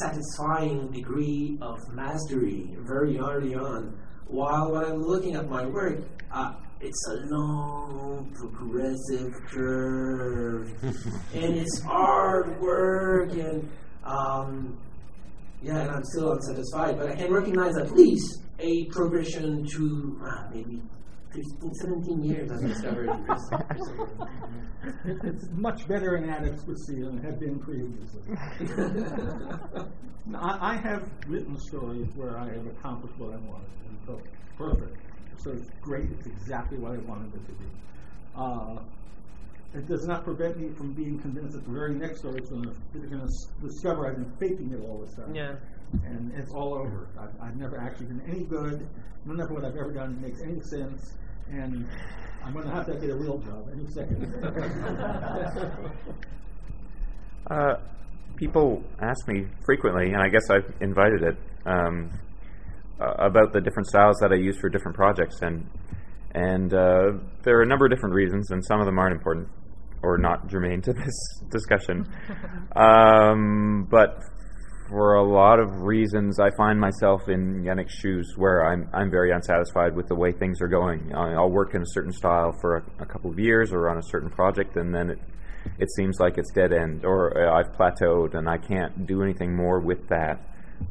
[0.00, 3.98] satisfying degree of mastery very early on.
[4.26, 10.72] While when I'm looking at my work, uh, it's a long, progressive curve,
[11.34, 13.68] and it's hard work, and
[14.04, 14.78] um,
[15.62, 16.98] yeah, and I'm still unsatisfied.
[16.98, 20.82] But I can recognize at least a progression to uh, maybe
[21.32, 22.50] 15, 17 years.
[22.50, 23.10] I've discovered.
[23.26, 24.28] Chris- Christopher.
[25.04, 28.22] It, it's much better in adequacy than it had been previously.
[30.34, 34.22] I, I have written stories where I have accomplished what I wanted, and so
[34.56, 34.96] perfect.
[35.38, 36.10] So it's great.
[36.10, 37.66] It's exactly what I wanted it to be.
[38.36, 38.82] Uh,
[39.74, 42.64] it does not prevent me from being convinced that the very next story is going
[42.64, 45.34] to they're going to discover I've been faking it all this time.
[45.34, 45.54] Yeah.
[46.04, 47.08] And it's all over.
[47.18, 48.86] I've, I've never actually been any good.
[49.24, 51.14] None of what I've ever done makes any sense.
[51.50, 51.86] And
[52.44, 54.34] I'm going to have to get a real job any second.
[57.50, 57.74] Uh,
[58.36, 62.08] people ask me frequently, and I guess I've invited it, um,
[63.00, 65.66] uh, about the different styles that I use for different projects, and
[66.34, 69.48] and uh, there are a number of different reasons, and some of them aren't important
[70.02, 72.06] or not germane to this discussion.
[72.76, 74.18] um, but
[74.88, 79.32] for a lot of reasons, I find myself in Yannick's shoes, where I'm I'm very
[79.32, 81.12] unsatisfied with the way things are going.
[81.14, 84.02] I'll work in a certain style for a, a couple of years or on a
[84.02, 85.18] certain project, and then it
[85.78, 89.54] it seems like it's dead end, or uh, I've plateaued and I can't do anything
[89.56, 90.40] more with that.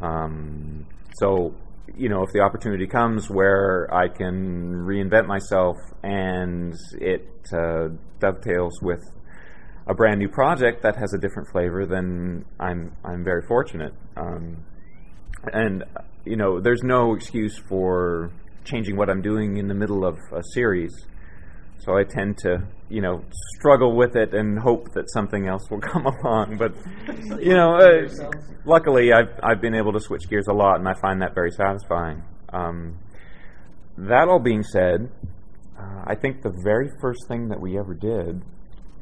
[0.02, 0.86] Um,
[1.20, 1.54] so,
[1.98, 8.82] you know, if the opportunity comes where I can reinvent myself and it uh, dovetails
[8.82, 9.02] with
[9.88, 13.94] a brand new project that has a different flavor, then I'm I'm very fortunate.
[14.16, 14.64] Um,
[15.52, 15.84] and
[16.26, 18.32] you know, there's no excuse for
[18.64, 21.08] changing what I'm doing in the middle of a series.
[21.80, 23.24] So I tend to, you know,
[23.58, 26.58] struggle with it and hope that something else will come along.
[26.58, 26.76] But
[27.42, 28.10] you know, uh,
[28.66, 31.52] luckily I've I've been able to switch gears a lot, and I find that very
[31.52, 32.24] satisfying.
[32.52, 33.00] Um,
[33.98, 35.10] that all being said,
[35.80, 38.42] uh, I think the very first thing that we ever did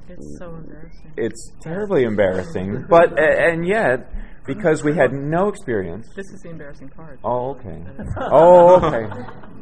[0.09, 1.13] It's so embarrassing.
[1.17, 4.11] It's terribly embarrassing, but and yet
[4.45, 6.07] because we had no experience.
[6.15, 7.19] This is the embarrassing part.
[7.23, 7.83] Oh, okay.
[8.17, 9.07] Oh, okay.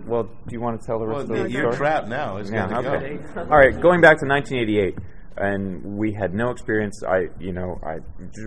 [0.05, 1.75] Well, do you want to tell the rest Well, of the you're story?
[1.75, 2.37] trapped now.
[2.37, 3.17] It's Yeah, gotta okay.
[3.35, 3.41] go.
[3.41, 4.97] All right, going back to 1988,
[5.37, 7.01] and we had no experience.
[7.07, 7.97] I, you know, I,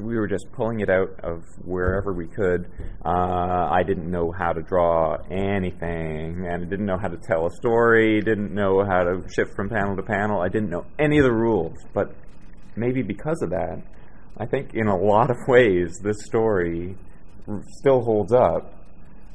[0.01, 2.67] we were just pulling it out of wherever we could.
[3.05, 7.51] Uh, I didn't know how to draw anything, and didn't know how to tell a
[7.51, 8.21] story.
[8.21, 10.41] Didn't know how to shift from panel to panel.
[10.41, 11.77] I didn't know any of the rules.
[11.95, 12.15] But
[12.77, 13.83] maybe because of that,
[14.37, 16.97] I think in a lot of ways this story
[17.81, 18.75] still holds up.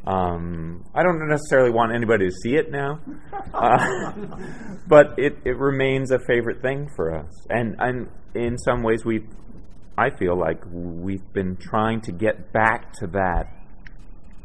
[0.06, 3.00] Um, I don't necessarily want anybody to see it now,
[3.54, 4.12] uh,
[4.88, 7.32] but it, it remains a favorite thing for us.
[7.50, 9.26] And, and in some ways, we,
[9.98, 13.46] I feel like we've been trying to get back to that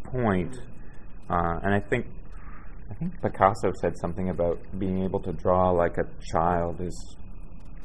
[0.04, 0.56] point.
[1.28, 2.06] Uh, and I think,
[2.90, 7.16] I think Picasso said something about being able to draw like a child is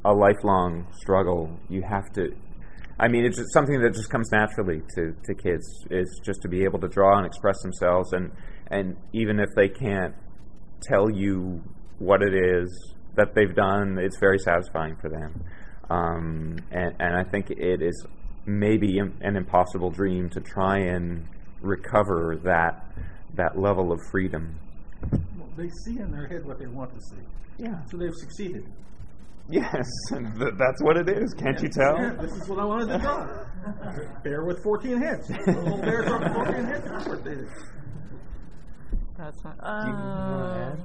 [0.05, 1.59] a lifelong struggle.
[1.67, 2.35] You have to.
[2.97, 6.63] I mean, it's something that just comes naturally to, to kids is just to be
[6.63, 8.31] able to draw and express themselves, and
[8.67, 10.15] and even if they can't
[10.81, 11.61] tell you
[11.99, 15.43] what it is that they've done, it's very satisfying for them.
[15.89, 18.05] Um, and and I think it is
[18.45, 21.27] maybe an impossible dream to try and
[21.61, 22.85] recover that
[23.35, 24.57] that level of freedom.
[25.11, 27.21] Well, they see in their head what they want to see.
[27.57, 27.83] Yeah.
[27.91, 28.65] So they've succeeded.
[29.49, 31.33] Yes, th- that's what it is.
[31.33, 31.97] Can't you tell?
[31.97, 33.27] Yeah, this is what I wanted to draw.
[34.23, 35.29] bear with 14 heads.
[35.29, 36.85] A little bear from 14 heads.
[36.89, 37.35] That's what they.
[39.17, 39.57] That's not.
[39.59, 40.75] Do you, Uh,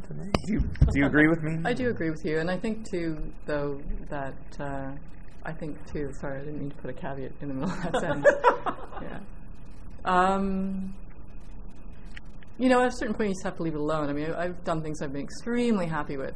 [0.46, 1.58] do you, do you agree with me?
[1.64, 4.92] I do agree with you, and I think too, though, that uh,
[5.44, 6.12] I think too.
[6.20, 8.26] Sorry, I didn't mean to put a caveat in the middle of that sentence.
[9.02, 9.18] Yeah.
[10.04, 10.94] Um,
[12.58, 14.10] you know, at a certain point, you just have to leave it alone.
[14.10, 16.34] I mean, I've done things I've been extremely happy with,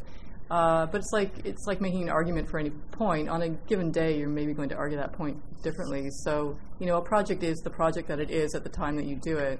[0.54, 3.28] uh, but it's like it's like making an argument for any point.
[3.28, 6.08] On a given day, you're maybe going to argue that point differently.
[6.22, 9.04] So, you know, a project is the project that it is at the time that
[9.04, 9.58] you do it.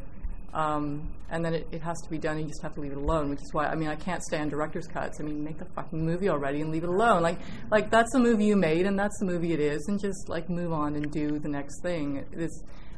[0.52, 2.92] Um, and then it, it has to be done, and you just have to leave
[2.92, 3.28] it alone.
[3.28, 5.18] Which is why I mean I can't stand director's cuts.
[5.18, 7.22] I mean, make the fucking movie already and leave it alone.
[7.22, 7.40] Like
[7.72, 10.48] like that's the movie you made, and that's the movie it is, and just like
[10.48, 12.24] move on and do the next thing.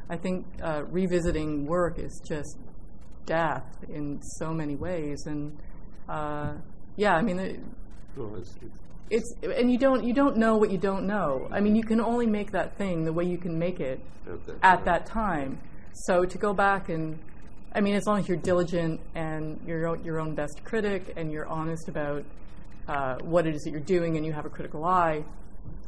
[0.07, 2.59] I think uh, revisiting work is just
[3.25, 5.57] death in so many ways, and
[6.07, 6.53] uh,
[6.95, 7.65] yeah, I mean.
[8.19, 11.47] It, it's- it's- it's and you don't you don't know what you don't know.
[11.51, 14.45] I mean, you can only make that thing the way you can make it At
[14.45, 14.85] that at time.
[14.85, 15.59] that time.
[15.93, 17.17] So to go back and,
[17.73, 21.13] I mean, as long as you're diligent and you're your own, your own best critic
[21.15, 22.23] and you're honest about
[22.89, 25.23] uh, what it is that you're doing and you have a critical eye,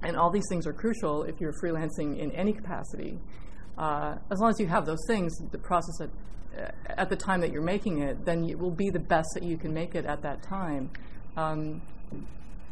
[0.02, 3.20] and all these things are crucial if you're freelancing in any capacity.
[3.78, 6.10] Uh, as long as you have those things, the process at,
[6.98, 9.58] at the time that you're making it, then it will be the best that you
[9.58, 10.90] can make it at that time.
[11.38, 11.82] Um,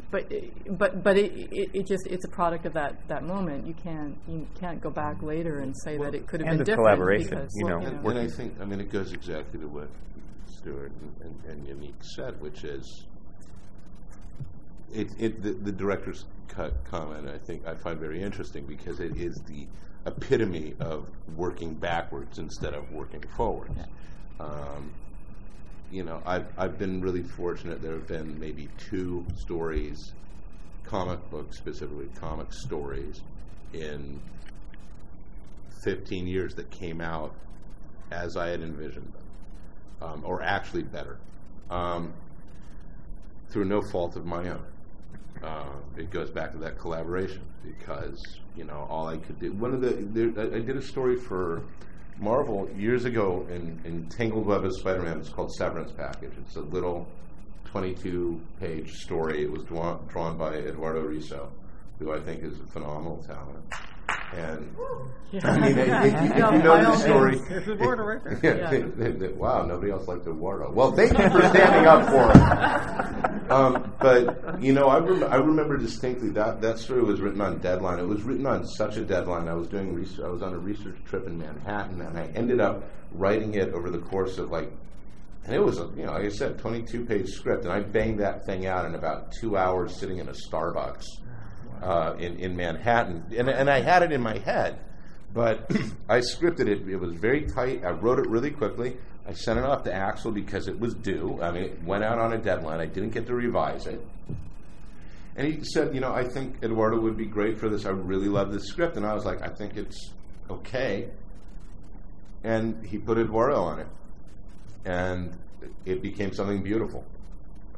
[0.10, 0.32] but
[0.70, 3.68] but but it, it, it just it's a product of that, that moment.
[3.68, 6.60] You can't you can't go back later and say that it could have and been
[6.60, 6.88] the different.
[6.88, 7.80] collaboration, because, you know.
[7.80, 9.90] And, and I think, I mean, it goes exactly to what
[10.48, 13.06] Stuart and, and, and Yannick said, which is
[14.94, 17.28] it, it the, the director's cut comment.
[17.28, 19.68] I think I find very interesting because it is the
[20.06, 23.78] epitome of working backwards instead of working forwards.
[24.40, 24.94] Um,
[25.92, 27.82] you know, I've I've been really fortunate.
[27.82, 30.14] There have been maybe two stories,
[30.84, 33.22] comic books specifically, comic stories,
[33.74, 34.20] in
[35.84, 37.34] 15 years that came out
[38.12, 41.18] as I had envisioned them, um, or actually better,
[41.70, 42.14] um,
[43.50, 44.66] through no fault of my own.
[45.44, 49.54] Uh, it goes back to that collaboration because you know all I could do.
[49.54, 51.64] One of the there, I I did a story for
[52.20, 55.20] Marvel years ago in, in Tangled Web of Spider-Man.
[55.20, 56.32] It's called Severance Package.
[56.40, 57.08] It's a little
[57.74, 59.44] 22-page story.
[59.44, 61.50] It was drawn, drawn by Eduardo Risso,
[62.00, 63.64] who I think is a phenomenal talent.
[64.36, 64.76] And
[65.44, 68.40] I mean, if, if you, if you know the story, There's Eduardo right there.
[68.44, 68.86] yeah, Yeah.
[68.96, 70.72] they- they- wow, nobody else liked Eduardo.
[70.72, 73.34] Well, thank you for standing up for him.
[73.48, 77.60] Um, but you know, I, rem- I remember distinctly that that story was written on
[77.60, 77.98] deadline.
[77.98, 79.48] It was written on such a deadline.
[79.48, 80.20] I was doing research.
[80.26, 83.90] I was on a research trip in Manhattan, and I ended up writing it over
[83.90, 84.70] the course of like,
[85.46, 88.20] and it was a you know, like I said, twenty-two page script, and I banged
[88.20, 91.06] that thing out in about two hours, sitting in a Starbucks
[91.82, 94.80] uh, in in Manhattan, and and I had it in my head.
[95.34, 95.70] But
[96.10, 96.88] I scripted it.
[96.88, 97.84] It was very tight.
[97.84, 98.98] I wrote it really quickly.
[99.28, 101.40] I sent it off to Axel because it was due.
[101.42, 102.80] I mean, it went out on a deadline.
[102.80, 104.02] I didn't get to revise it.
[105.36, 107.86] And he said, you know, I think Eduardo would be great for this.
[107.86, 108.96] I really love this script.
[108.96, 110.12] And I was like, I think it's
[110.50, 111.10] okay.
[112.44, 113.88] And he put Eduardo on it.
[114.86, 115.38] And
[115.86, 117.06] it became something beautiful.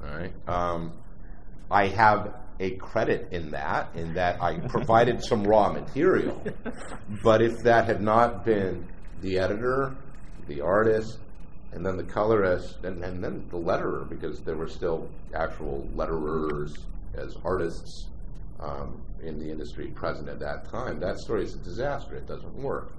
[0.02, 0.32] All right.
[0.48, 0.94] Um,
[1.70, 6.44] I have a credit in that, in that I provided some raw material.
[7.24, 8.88] But if that had not been
[9.22, 9.96] the editor,
[10.48, 11.20] the artist,
[11.72, 16.72] and then the colorist, and, and then the letterer, because there were still actual letterers
[17.16, 18.08] as artists
[18.60, 22.16] um, in the industry present at that time, that story is a disaster.
[22.16, 22.92] It doesn't work.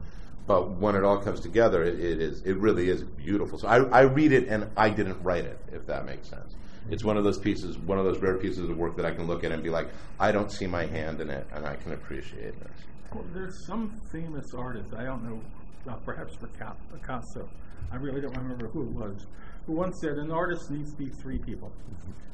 [0.47, 3.59] But when it all comes together, it, it is it really is beautiful.
[3.59, 6.55] So I, I read it and I didn't write it, if that makes sense.
[6.89, 9.27] It's one of those pieces, one of those rare pieces of work that I can
[9.27, 9.89] look at and be like,
[10.19, 12.71] I don't see my hand in it, and I can appreciate it.
[13.13, 15.41] Well, there's some famous artist, I don't know,
[15.89, 17.49] uh, perhaps Picasso,
[17.93, 19.27] I really don't remember who it was,
[19.67, 21.73] who once said an artist needs to be three people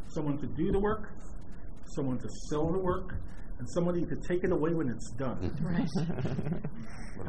[0.09, 1.13] someone to do the work,
[1.95, 3.15] someone to sell the work,
[3.59, 5.53] and somebody could take it away when it's done.
[5.63, 5.89] Right.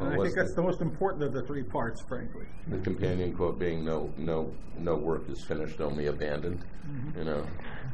[0.00, 2.44] and I think that's the most important of the three parts, frankly.
[2.68, 7.18] The companion quote being "No, no, no work is finished, only abandoned." Mm-hmm.
[7.18, 7.46] You know,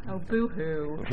[0.09, 1.03] Oh, boo hoo.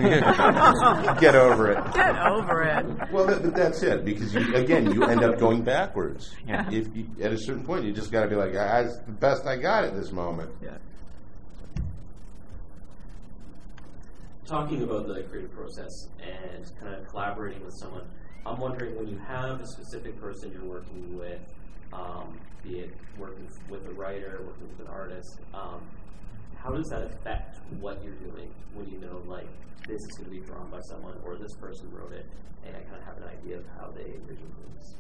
[1.20, 1.94] get over it.
[1.94, 3.12] Get over it.
[3.12, 4.04] Well, that, that's it.
[4.04, 6.34] Because you, again, you end up going backwards.
[6.46, 6.68] Yeah.
[6.72, 9.14] If you, at a certain point, you just got to be like, "I- "That's the
[9.14, 10.78] best I got at this moment." Yeah.
[14.46, 18.04] Talking about the creative process and kind of collaborating with someone,
[18.46, 21.40] I'm wondering when you have a specific person you're working with,
[21.94, 25.82] um, be it working with a writer, working with an artist, um,
[26.58, 29.48] how does that affect what you're doing when you know, like,
[29.88, 32.26] this is going to be drawn by someone or this person wrote it,
[32.66, 34.96] and I kind of have an idea of how they envision things?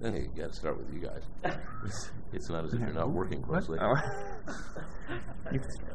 [0.00, 1.22] Then you got to start with you guys.
[2.32, 3.78] it's not as if you're not working closely.
[3.80, 3.94] Oh.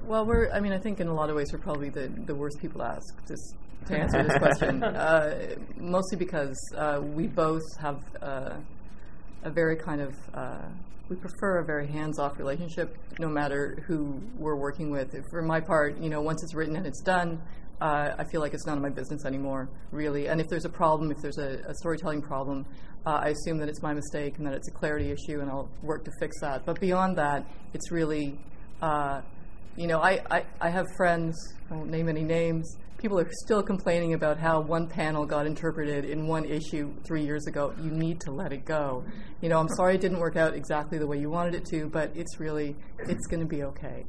[0.04, 2.36] Well, we're, I mean, I think in a lot of ways we're probably the, the
[2.36, 3.54] worst people to ask this,
[3.88, 4.84] to answer this question.
[5.00, 8.58] Uh, mostly because uh, we both have uh,
[9.44, 10.68] a very kind of, uh,
[11.10, 15.16] we prefer a very hands off relationship no matter who we're working with.
[15.30, 17.42] For my part, you know, once it's written and it's done,
[17.82, 20.28] uh, I feel like it's none of my business anymore, really.
[20.28, 22.66] And if there's a problem, if there's a, a storytelling problem,
[23.06, 25.70] uh, I assume that it's my mistake and that it's a clarity issue, and I'll
[25.82, 26.66] work to fix that.
[26.66, 28.38] But beyond that, it's really,
[28.82, 29.22] uh,
[29.78, 31.36] you know, I, I, I have friends,
[31.72, 36.04] I won't name any names, people are still complaining about how one panel got interpreted
[36.04, 37.74] in one issue three years ago.
[37.82, 39.06] You need to let it go.
[39.42, 41.88] You know, I'm sorry it didn't work out exactly the way you wanted it to,
[41.88, 44.06] but it's really, it's going to be okay.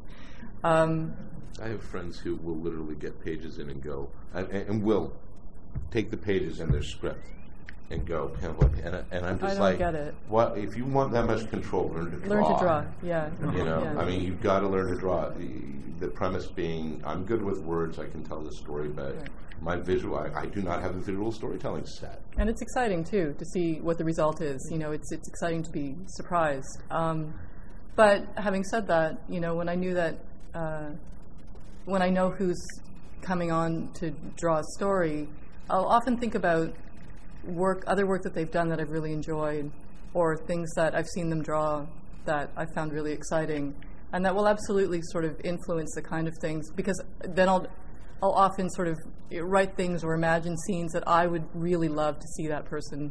[0.63, 1.15] Um,
[1.63, 5.13] I have friends who will literally get pages in and go, and, and will
[5.91, 7.27] take the pages in their script
[7.91, 9.81] and go, and, and, and I'm just like,
[10.29, 10.57] what?
[10.57, 12.29] If you want that much control, learn to draw.
[12.29, 13.31] learn to draw, yeah.
[13.41, 14.01] You know, yeah.
[14.01, 15.31] I mean, you've got to learn to draw.
[15.31, 15.49] The,
[15.99, 19.29] the premise being, I'm good with words, I can tell the story, but Right.
[19.61, 22.23] my visual, I, I do not have the visual storytelling set.
[22.39, 24.67] and it's exciting too to see what the result is.
[24.71, 26.81] You know, it's it's exciting to be surprised.
[26.91, 27.35] Um,
[27.97, 30.21] but having said that, you know, when I knew that,
[30.55, 30.91] uh,
[31.85, 32.61] when I know who's
[33.23, 35.29] coming on to draw a story,
[35.69, 36.73] I'll often think about
[37.45, 39.71] work, other work that they've done that I've really enjoyed,
[40.15, 41.87] or things that I've seen them draw
[42.25, 43.75] that I found really exciting,
[44.13, 47.67] and that will absolutely sort of influence the kind of things because then I'll
[48.23, 48.99] I'll often sort of
[49.33, 53.11] write things or imagine scenes that I would really love to see that person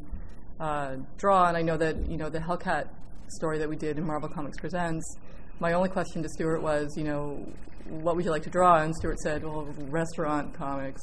[0.60, 1.48] uh, draw.
[1.48, 2.90] And I know that you know the Hellcat
[3.30, 5.04] story that we did in Marvel Comics Presents.
[5.62, 7.46] My only question to Stuart was, you know,
[7.90, 8.82] what would you like to draw?
[8.82, 11.02] And Stuart said, well, restaurant comics,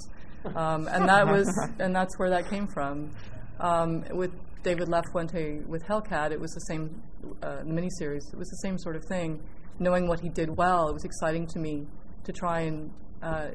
[0.55, 3.11] um, and that was and that's where that came from.
[3.61, 7.03] Um, with David Lafuente with Hellcat, it was the same
[7.43, 8.33] uh, the miniseries.
[8.33, 9.43] It was the same sort of thing.
[9.79, 11.87] Knowing what he did well, it was exciting to me
[12.25, 12.91] to try and
[13.23, 13.49] uh,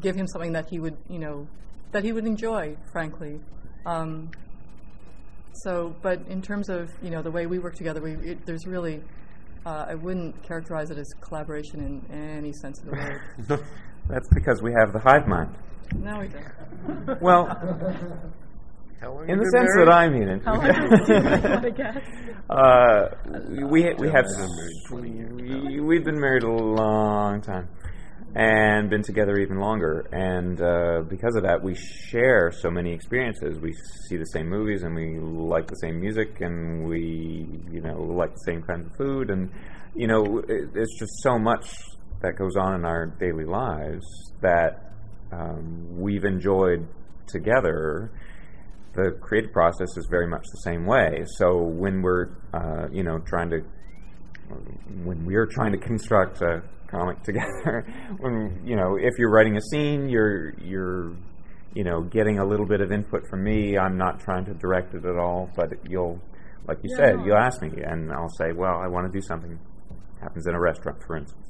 [0.00, 1.46] give him something that he would, you know,
[1.92, 3.38] that he would enjoy, frankly.
[3.86, 4.30] Um,
[5.62, 8.66] so, but in terms of you know the way we work together, we it, there's
[8.66, 9.00] really
[9.66, 13.64] uh, I wouldn't characterize it as collaboration in any sense of the word.
[14.08, 15.54] That's because we have the hive mind.
[15.96, 17.20] no, we don't.
[17.22, 17.48] Well,
[19.26, 20.42] in the sense that I mean it.
[20.44, 21.98] How long do you want to guess?
[22.48, 23.08] Uh,
[23.68, 27.68] we we have I've been married 20 years we, we've been married a long time
[28.34, 30.08] and been together even longer.
[30.12, 33.60] And uh, because of that we share so many experiences.
[33.60, 33.72] We
[34.08, 38.32] see the same movies and we like the same music and we you know like
[38.32, 39.30] the same kinds of food.
[39.30, 39.50] And
[39.94, 41.66] you know it, it's just so much
[42.22, 44.04] that goes on in our daily lives
[44.40, 44.92] that
[45.32, 46.88] um, we've enjoyed
[47.26, 48.10] together.
[48.94, 51.24] The creative process is very much the same way.
[51.38, 53.58] So when we're, uh, you know, trying to,
[55.02, 56.62] when we're trying to construct a
[56.94, 57.84] comic together,
[58.20, 61.14] when you know, if you're writing a scene, you're you're,
[61.74, 63.76] you know, getting a little bit of input from me.
[63.76, 66.20] I'm not trying to direct it at all, but you'll,
[66.68, 67.24] like you Yeah, said, no.
[67.26, 69.58] you'll ask me, and I'll say, well, I want to do something.
[70.20, 71.40] Happens in a restaurant, for instance.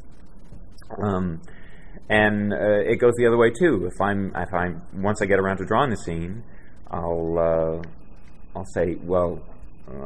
[1.03, 1.41] Um,
[2.09, 3.87] and uh, it goes the other way too.
[3.87, 6.43] If I'm if I'm once I get around to drawing the scene,
[6.91, 7.83] I'll uh,
[8.59, 9.41] I'll say, well,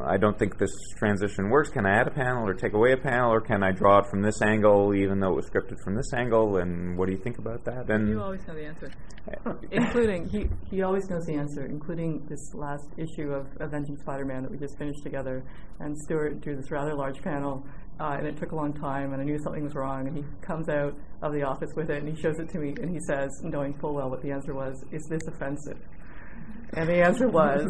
[0.05, 1.69] I don't think this transition works.
[1.69, 4.05] Can I add a panel or take away a panel, or can I draw it
[4.09, 6.57] from this angle, even though it was scripted from this angle?
[6.57, 7.89] And what do you think about that?
[7.89, 8.91] And You always know the answer.
[9.71, 14.43] including, he, he always knows the answer, including this last issue of Avenging Spider Man
[14.43, 15.45] that we just finished together.
[15.79, 17.65] And Stuart drew this rather large panel,
[18.01, 20.07] uh, and it took a long time, and I knew something was wrong.
[20.07, 22.75] And he comes out of the office with it, and he shows it to me,
[22.81, 25.79] and he says, knowing full well what the answer was, Is this offensive?
[26.73, 27.65] And the answer was,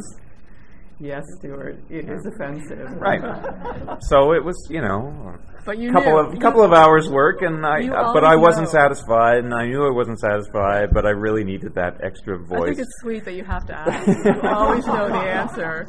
[1.01, 2.91] Yes, Stuart, it it is offensive.
[2.99, 3.21] right.
[4.01, 5.35] so it was, you know,
[5.65, 6.19] But you a couple knew.
[6.19, 8.71] of You- couple of hours work, and I, uh, but I wasn't know.
[8.79, 12.65] satisfied, and I knew I wasn't satisfied, but I really needed that extra I voice.
[12.75, 14.07] think it's sweet that you have to ask.
[14.25, 15.87] you always know the answer.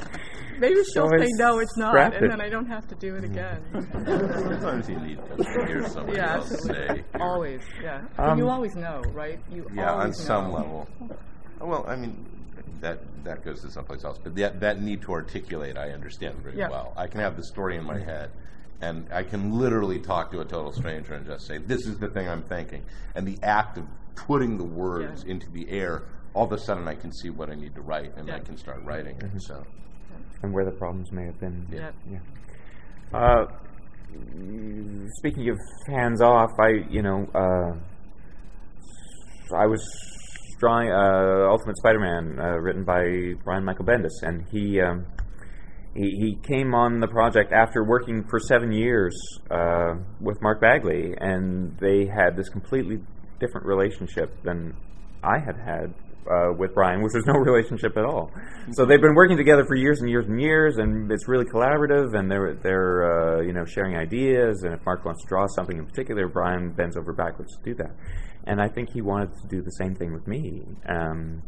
[0.60, 2.28] Maybe she'll So say no, it's not, and it.
[2.28, 3.62] then I don't have to do it again.
[4.04, 6.98] Sometimes you need to hear somebody yeah, else absolutely.
[6.98, 7.04] say.
[7.18, 8.02] Always, yeah.
[8.18, 9.40] Um, and you always know, right?
[9.50, 10.56] You Yeah, on always some know.
[10.58, 10.88] level.
[11.60, 12.26] Well, I mean,
[12.80, 14.18] that that goes to someplace else.
[14.22, 16.68] But that that need to articulate, I understand very Yeah.
[16.70, 16.92] well.
[16.96, 18.30] I can have the story in my head,
[18.80, 22.08] and I can literally talk to a total stranger and just say, "This is the
[22.08, 22.82] thing I'm thinking,"
[23.14, 25.32] and the act of putting the words Yeah.
[25.32, 26.02] into the air.
[26.32, 28.56] All of a sudden, I can see what I need to write, and I can
[28.56, 29.42] start writing it.
[29.42, 29.64] So,
[30.42, 31.66] and where the problems may have been.
[31.70, 31.90] Yeah.
[32.08, 32.18] Yeah.
[33.12, 33.46] Uh,
[35.18, 35.58] speaking of
[35.88, 37.72] hands off, I you know uh,
[39.56, 39.80] I was
[40.60, 44.80] drawing uh, Ultimate Spider-Man, uh, written by Brian Michael Bendis, and he.
[44.80, 45.06] Um,
[45.92, 49.12] he, he came on the project after working for seven years
[49.50, 53.00] uh, with Mark Bagley, and they had this completely
[53.40, 54.76] different relationship than
[55.24, 55.92] I had had
[56.30, 58.30] uh, with Brian, which was no relationship at all.
[58.72, 62.14] So they've been working together for years and years and years, and it's really collaborative,
[62.14, 64.62] and they're they're uh, you know sharing ideas.
[64.62, 67.74] And if Mark wants to draw something in particular, Brian bends over backwards to do
[67.76, 67.90] that.
[68.46, 70.62] And I think he wanted to do the same thing with me.
[70.88, 71.42] Um,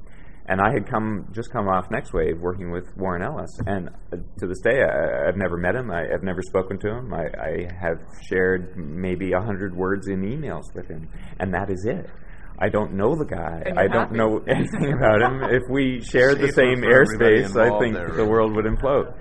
[0.46, 4.16] and I had come just come off Next Wave working with Warren Ellis, and uh,
[4.40, 5.90] to this day I, I've never met him.
[5.90, 7.14] I, I've never spoken to him.
[7.14, 11.86] I, I have shared maybe a hundred words in emails with him, and that is
[11.86, 12.10] it.
[12.58, 13.62] I don't know the guy.
[13.76, 14.16] I you're don't happy.
[14.16, 15.42] know anything about him.
[15.44, 19.14] If we shared the same airspace, I think there, the world would implode.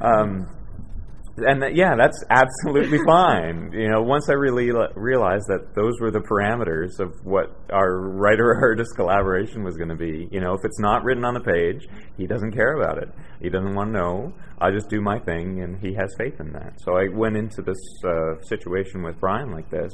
[0.00, 0.46] Um,
[1.36, 3.72] and yeah, that's absolutely fine.
[3.72, 8.54] You know, once I really realized that those were the parameters of what our writer
[8.62, 10.28] artist collaboration was going to be.
[10.30, 13.08] You know, if it's not written on the page, he doesn't care about it.
[13.40, 14.32] He doesn't want to know.
[14.60, 16.80] I just do my thing, and he has faith in that.
[16.80, 19.92] So I went into this uh, situation with Brian like this,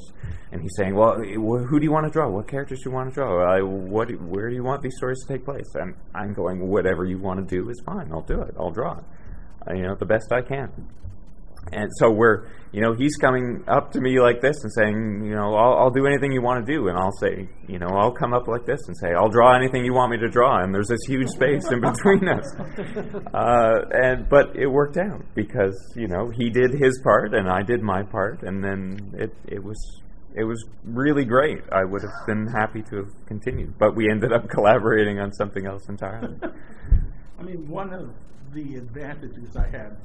[0.53, 2.29] and he's saying, "Well, who do you want to draw?
[2.29, 3.59] What characters do you want to draw?
[3.65, 7.19] What, where do you want these stories to take place?" And I'm going, "Whatever you
[7.19, 8.13] want to do is fine.
[8.13, 8.55] I'll do it.
[8.59, 9.05] I'll draw it.
[9.75, 10.71] You know, the best I can."
[11.73, 15.35] And so we're, you know, he's coming up to me like this and saying, you
[15.35, 16.89] know, I'll, I'll do anything you want to do.
[16.89, 19.85] And I'll say, you know, I'll come up like this and say, I'll draw anything
[19.85, 20.63] you want me to draw.
[20.63, 22.47] And there's this huge space in between us.
[23.33, 27.63] Uh, and, but it worked out because, you know, he did his part and I
[27.63, 28.43] did my part.
[28.43, 29.79] And then it, it was,
[30.35, 31.59] it was really great.
[31.73, 35.67] I would have been happy to have continued, but we ended up collaborating on something
[35.67, 36.37] else entirely.
[37.39, 38.11] I mean, one of
[38.53, 39.97] the advantages I had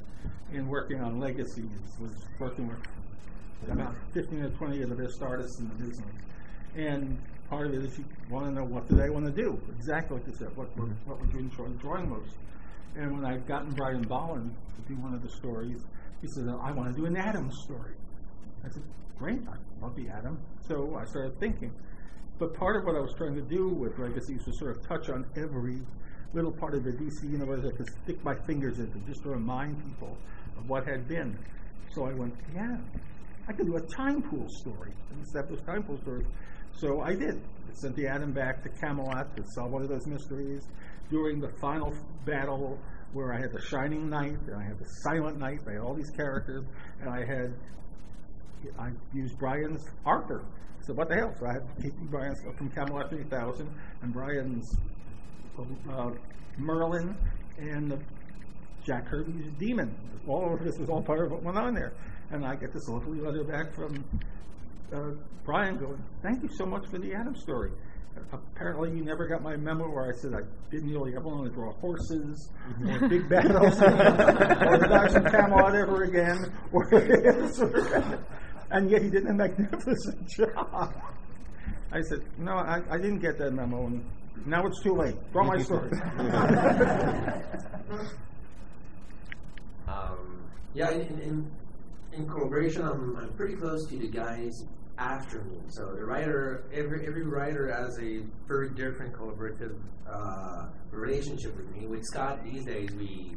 [0.52, 1.70] in working on legacies
[2.00, 2.78] was working with
[3.70, 6.14] about 15 or 20 of the best artists in the business.
[6.76, 7.18] And
[7.48, 10.18] part of it is you want to know what do they want to do, exactly
[10.18, 11.10] like you said, what, what, mm-hmm.
[11.10, 12.30] what would you enjoy drawing most?
[12.96, 15.80] And when I'd gotten Brian Bolland to do one of the stories,
[16.22, 17.92] he said, I want to do an Atom story.
[18.64, 18.82] I said,
[19.18, 20.38] great, I love the Atom.
[20.66, 21.72] So I started thinking.
[22.38, 25.08] But part of what I was trying to do with Legacies was sort of touch
[25.08, 25.80] on every
[26.34, 29.82] little part of the DC universe I could stick my fingers into, just to remind
[29.84, 30.16] people
[30.58, 31.38] of what had been.
[31.94, 32.76] So I went, yeah,
[33.48, 34.92] I could do a time pool story.
[35.10, 36.26] And set those time pool stories.
[36.74, 37.40] So I did.
[37.68, 40.62] I sent the Atom back to Camelot to solve one of those mysteries.
[41.08, 42.78] During the final battle,
[43.12, 45.94] where I had the Shining Knight and I had the Silent Knight, I had all
[45.94, 46.64] these characters,
[47.00, 47.54] and I had
[48.78, 50.44] I used Brian's Arthur.
[50.82, 51.34] So what the hell?
[51.38, 53.68] So I had taken Brian's from Camelot 3000
[54.02, 54.76] and Brian's
[55.90, 56.10] uh,
[56.58, 57.16] Merlin
[57.58, 57.98] and the
[58.84, 59.94] Jack Kirby's Demon.
[60.28, 61.92] All of this was all part of what went on there.
[62.30, 64.04] And I get this lovely letter back from
[64.92, 65.10] uh,
[65.44, 67.70] Brian going, "Thank you so much for the Atom story."
[68.32, 70.40] Apparently, you never got my memo where I said I
[70.70, 72.50] didn't really ever want to draw horses
[72.88, 76.50] or big battles or the guys from Camelot ever again.
[76.72, 76.88] Or
[78.70, 80.94] and yet he did a magnificent job.
[81.92, 84.04] I said, "No, I, I didn't get that memo, and
[84.44, 85.16] now it's too late.
[85.32, 85.90] Draw my story."
[89.88, 90.42] Um,
[90.74, 91.50] yeah, in, in,
[92.12, 94.64] in collaboration, I'm, I'm pretty close to the guys
[94.98, 95.58] after me.
[95.68, 99.76] So the writer, every every writer has a very different collaborative
[100.10, 101.86] uh, relationship with me.
[101.86, 103.36] With Scott, these days we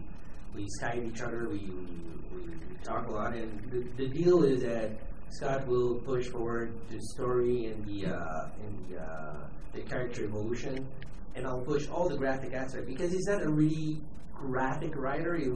[0.55, 4.63] we Skype each other, we, we, we talk a lot, and the, the deal is
[4.63, 4.89] that
[5.29, 9.35] Scott will push forward the story and the uh, and the, uh,
[9.73, 10.87] the character evolution,
[11.35, 14.01] and I'll push all the graphic aspect because he's not a really
[14.33, 15.51] graphic writer he,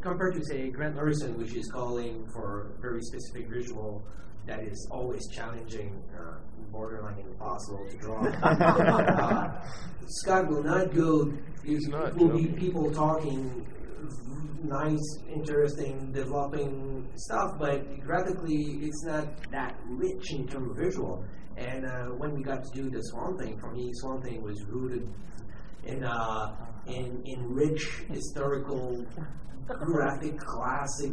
[0.00, 4.02] compared to say Grant Morrison, which is calling for very specific visual
[4.46, 6.38] that is always challenging, uh,
[6.72, 8.24] borderline impossible to draw.
[8.42, 9.64] uh,
[10.06, 11.32] Scott will not go.
[11.64, 13.66] He's not will be people talking
[14.64, 21.24] nice, interesting, developing stuff, but graphically it's not that rich in terms of visual.
[21.56, 24.62] And uh, when we got to do the Swamp Thing, for me, Swamp Thing was
[24.64, 25.08] rooted
[25.84, 29.04] in uh, in, in rich historical,
[29.66, 31.12] graphic, classic,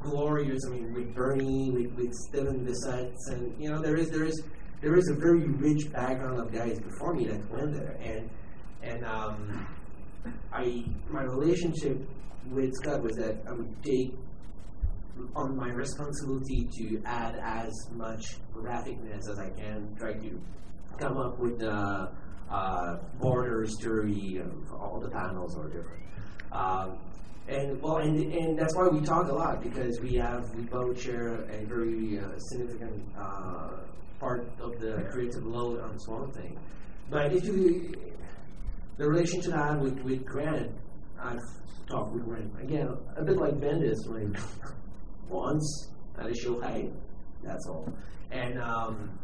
[0.00, 0.64] glorious.
[0.66, 4.42] I mean, with Bernie, with, with Stephen Bissette, and you know there is there is
[4.80, 8.30] there is a very rich background of guys before me that went there, and
[8.82, 9.66] and um,
[10.52, 11.98] I my relationship
[12.50, 14.14] with Scott was that I would take
[15.34, 20.40] on my responsibility to add as much graphicness as I can, try to
[20.98, 22.10] come up with the
[22.50, 26.02] uh, border story of all the panels are different.
[26.52, 26.98] Um,
[27.48, 31.00] and well, and, and that's why we talk a lot because we have we both
[31.00, 33.70] share a very uh, significant uh,
[34.20, 36.58] part of the creative load on Swamp Thing.
[37.10, 37.94] But if you
[38.98, 40.72] the relationship I have with, with Grant,
[41.20, 41.40] I've
[41.88, 44.40] talked with Grant again, a bit like Bendis, like
[45.28, 46.92] once at a show height,
[47.42, 47.88] that's all.
[48.30, 49.18] And um,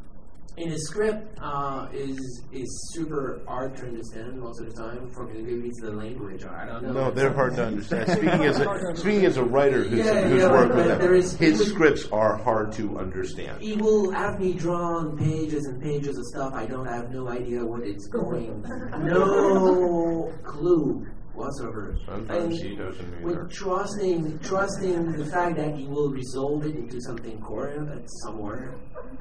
[0.56, 5.10] in a script uh, is is super hard to understand most of the time.
[5.10, 6.44] For me, maybe it's the language.
[6.44, 6.92] Or I don't know.
[6.92, 8.08] No, they're hard to understand.
[8.08, 8.66] Speaking as a
[8.96, 12.06] speaking as a writer who's, Yeah, who's yeah, worked with them, there is- his scripts
[12.12, 13.60] are hard to understand.
[13.60, 16.52] He will have me draw on pages and pages of stuff.
[16.54, 18.64] I don't have no idea what it's going.
[19.04, 21.96] No clue whatsoever.
[22.06, 23.22] Sometimes And he doesn't either.
[23.22, 28.74] with trusting, trusting the fact that he will resolve it into something coherent at somewhere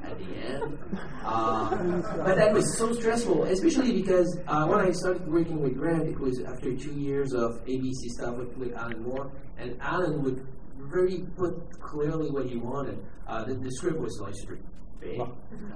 [0.04, 0.78] at the end.
[1.24, 1.76] Uh,
[2.24, 6.18] but that was so stressful, especially because uh, when I started working with Grant, it
[6.18, 10.46] was after two years of ABC stuff with, with Alan Moore, and Alan would
[10.92, 12.98] very put clearly what he wanted.
[13.26, 14.58] Uh, the, the script was like super
[15.00, 15.20] big.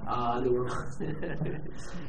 [0.07, 0.91] Uh, there were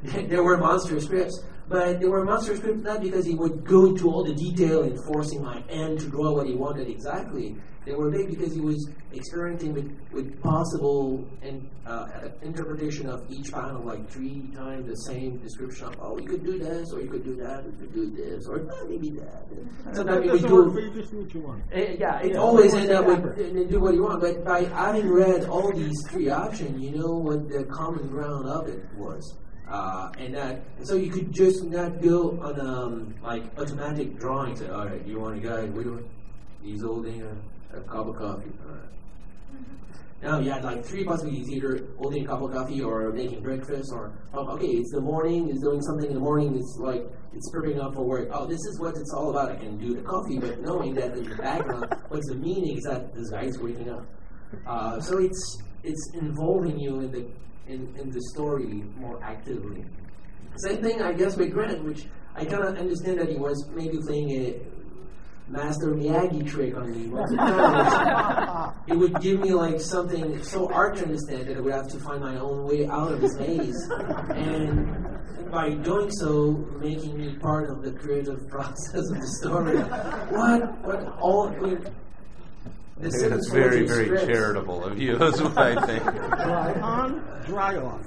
[0.03, 4.09] there were monster scripts, but there were monster scripts not because he would go into
[4.11, 7.57] all the detail and forcing my hand to draw what he wanted exactly.
[7.91, 12.07] They were big because he was experimenting with, with possible and uh,
[12.41, 16.57] interpretation of each panel, like three times the same description of, oh, you could do
[16.57, 19.43] this, or you could do that, or you could do this, or "Oh, maybe that.
[19.87, 21.63] That Sometimes we doesn't do you, just do what you want.
[21.75, 22.39] uh, yeah, it Yeah.
[22.39, 24.21] always end up with uh, do what you want.
[24.21, 28.69] But by having read all these three options, you know what the common ground of
[28.69, 29.37] it was,
[29.69, 34.55] uh, and that so you could just not go on um, like automatic drawing.
[34.55, 35.89] Say, all right, you want a guy with
[36.63, 37.35] he's holding a,
[37.75, 38.51] a cup of coffee.
[40.23, 43.91] Now you had like three possibilities: either holding a cup of coffee, or making breakfast,
[43.93, 45.49] or oh, okay, it's the morning.
[45.49, 46.55] He's doing something in the morning.
[46.57, 47.03] It's like
[47.33, 48.29] it's prepping up for work.
[48.33, 49.51] Oh, this is what it's all about.
[49.53, 52.85] I can do the coffee, but knowing that in the background, what's the meaning is
[52.85, 54.07] that this guy is waking up.
[54.67, 57.27] Uh, so it's it's involving you in the
[57.67, 59.85] in, in the story more actively.
[60.57, 63.99] Same thing, I guess, with Grant, which I kind of understand that he was maybe
[63.99, 64.61] playing a
[65.51, 67.07] Master Miyagi trick on me.
[67.09, 71.57] Most of the time, it would give me like something so hard to understand that
[71.57, 73.89] I would have to find my own way out of this maze.
[74.31, 75.19] And
[75.51, 79.79] by doing so, making me part of the creative process of the story.
[79.79, 80.85] What?
[80.85, 81.19] What?
[81.21, 81.49] All.
[81.49, 81.85] I mean,
[83.01, 84.27] the That's very, very scripts.
[84.27, 86.05] charitable of you, is what I think.
[86.05, 88.03] Dry on, dry off.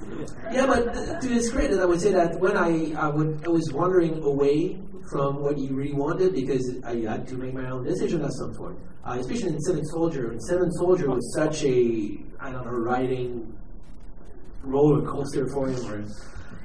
[0.52, 3.48] Yeah, but th- to his credit, I would say that when I, I would I
[3.50, 4.78] was wandering away
[5.10, 8.54] from what you really wanted because I had to make my own decision at some
[8.54, 8.78] point.
[9.04, 10.30] Uh, especially in Seven Soldier.
[10.30, 13.54] And Seven Soldier was such a I don't know writing
[14.62, 16.06] roller coaster for him.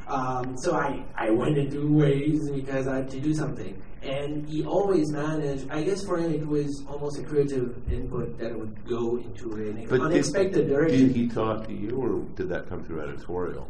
[0.08, 3.80] Um, so I, I went into ways because I had to do something.
[4.02, 8.58] And he always managed, I guess for him it was almost a creative input that
[8.58, 11.08] would go into an But unexpected did, direction.
[11.08, 13.68] Did he talk to you, or did that come through editorial?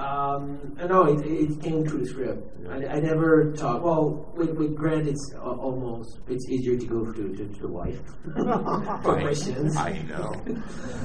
[0.00, 2.56] Um, no, it, it came through the script.
[2.70, 3.84] I, I never talked.
[3.84, 7.68] Well, with, with Grant, it's uh, almost it's easier to go to to, to the
[7.68, 8.00] wife
[9.02, 9.76] for questions.
[9.76, 10.32] I know.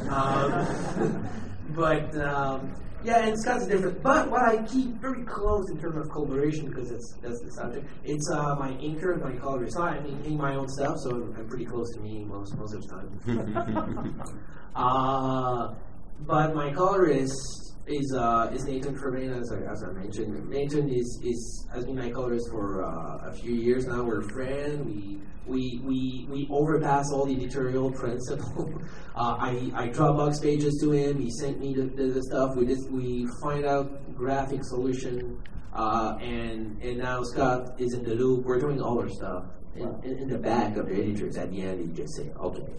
[0.10, 1.28] Um,
[1.76, 2.74] but um,
[3.04, 4.02] yeah, and Scott's different.
[4.02, 7.88] But what I keep very close in terms of collaboration, because that's that's the subject.
[8.04, 9.76] It's uh, my inker, my colorist.
[9.76, 12.74] So I'm inking my own stuff, so I'm, I'm pretty close to me most most
[12.76, 14.22] of the time.
[14.76, 15.76] uh,
[16.22, 20.50] but my colorist is uh, is Nathan Trevena, as I, as I mentioned.
[20.50, 24.04] Nathan is, is has been my colorist for uh, a few years now.
[24.04, 24.86] We're friends.
[24.86, 28.74] We we we we overpass all the editorial principle.
[29.16, 31.20] uh, I I draw box pages to him.
[31.20, 32.56] He sent me the, the, the stuff.
[32.56, 35.42] We just we find out graphic solution.
[35.74, 38.46] Uh, and and now Scott is in the loop.
[38.46, 39.46] We're doing all our stuff.
[39.76, 42.74] In, in, in the back of the editors, at the end, you just say, okay.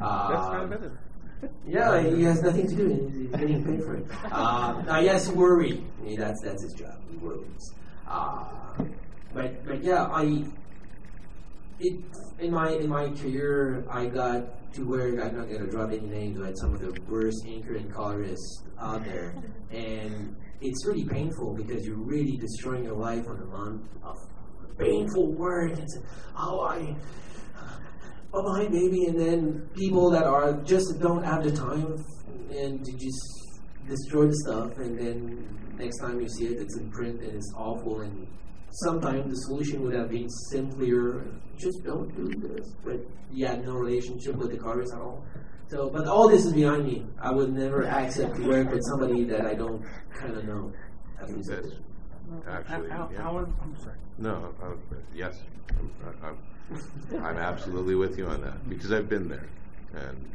[0.00, 0.92] Uh, That's kind of it.
[1.66, 3.12] yeah, he has nothing to do.
[3.14, 4.06] He's getting paid for it.
[4.32, 5.84] Uh, now, yes, worry.
[6.02, 7.00] Mean, that's that's his job.
[7.10, 7.74] He worries.
[8.06, 8.44] Uh,
[9.32, 10.44] but but yeah, I
[11.80, 12.00] it
[12.38, 16.38] in my in my career, I got to where I'm not gonna drop any names,
[16.38, 19.34] but some of the worst anchor and colorists out there,
[19.70, 24.16] and it's really painful because you're really destroying your life on a month of
[24.78, 25.78] painful work.
[25.78, 25.98] It's
[26.34, 26.96] how I
[28.32, 32.04] bye bye baby and then people that are just don't have the time
[32.50, 36.90] and to just destroy the stuff and then next time you see it it's in
[36.90, 38.26] print and it's awful and
[38.70, 41.24] sometimes the solution would have been simpler
[41.58, 42.74] just don't do this.
[42.84, 43.00] But
[43.32, 45.24] you had no relationship with the cars at all.
[45.68, 47.06] So but all this is behind me.
[47.20, 49.82] I would never accept to work with somebody that i don't
[50.14, 50.72] kind of know.
[51.20, 51.50] At least.
[51.50, 51.68] That's
[52.48, 53.22] actually, Al- yeah.
[53.22, 53.96] Alan, I'm sorry.
[54.18, 54.74] No, uh,
[55.14, 55.90] yes, I'm,
[56.22, 56.38] I'm,
[57.12, 59.48] I'm absolutely with you on that because I've been there,
[59.94, 60.30] and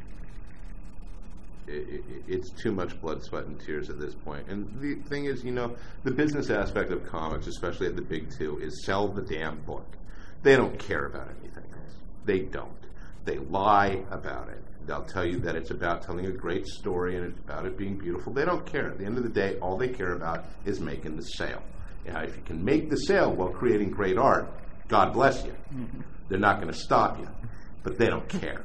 [1.68, 4.48] it, it, it's too much blood, sweat, and tears at this point.
[4.48, 8.32] And the thing is, you know, the business aspect of comics, especially at the big
[8.32, 9.86] two, is sell the damn book.
[10.44, 11.96] They don't care about anything else.
[12.26, 12.72] They don't.
[13.26, 14.64] They lie about it.
[14.88, 17.98] They'll tell you that it's about telling a great story and it's about it being
[17.98, 18.34] beautiful.
[18.34, 18.90] They don't care.
[18.90, 21.62] At the end of the day, all they care about is making the sale.
[22.06, 24.52] Now, if you can make the sale while creating great art,
[24.88, 25.54] God bless you.
[25.74, 26.02] Mm-hmm.
[26.32, 27.28] They're not going to stop you,
[27.84, 28.62] but they don't care.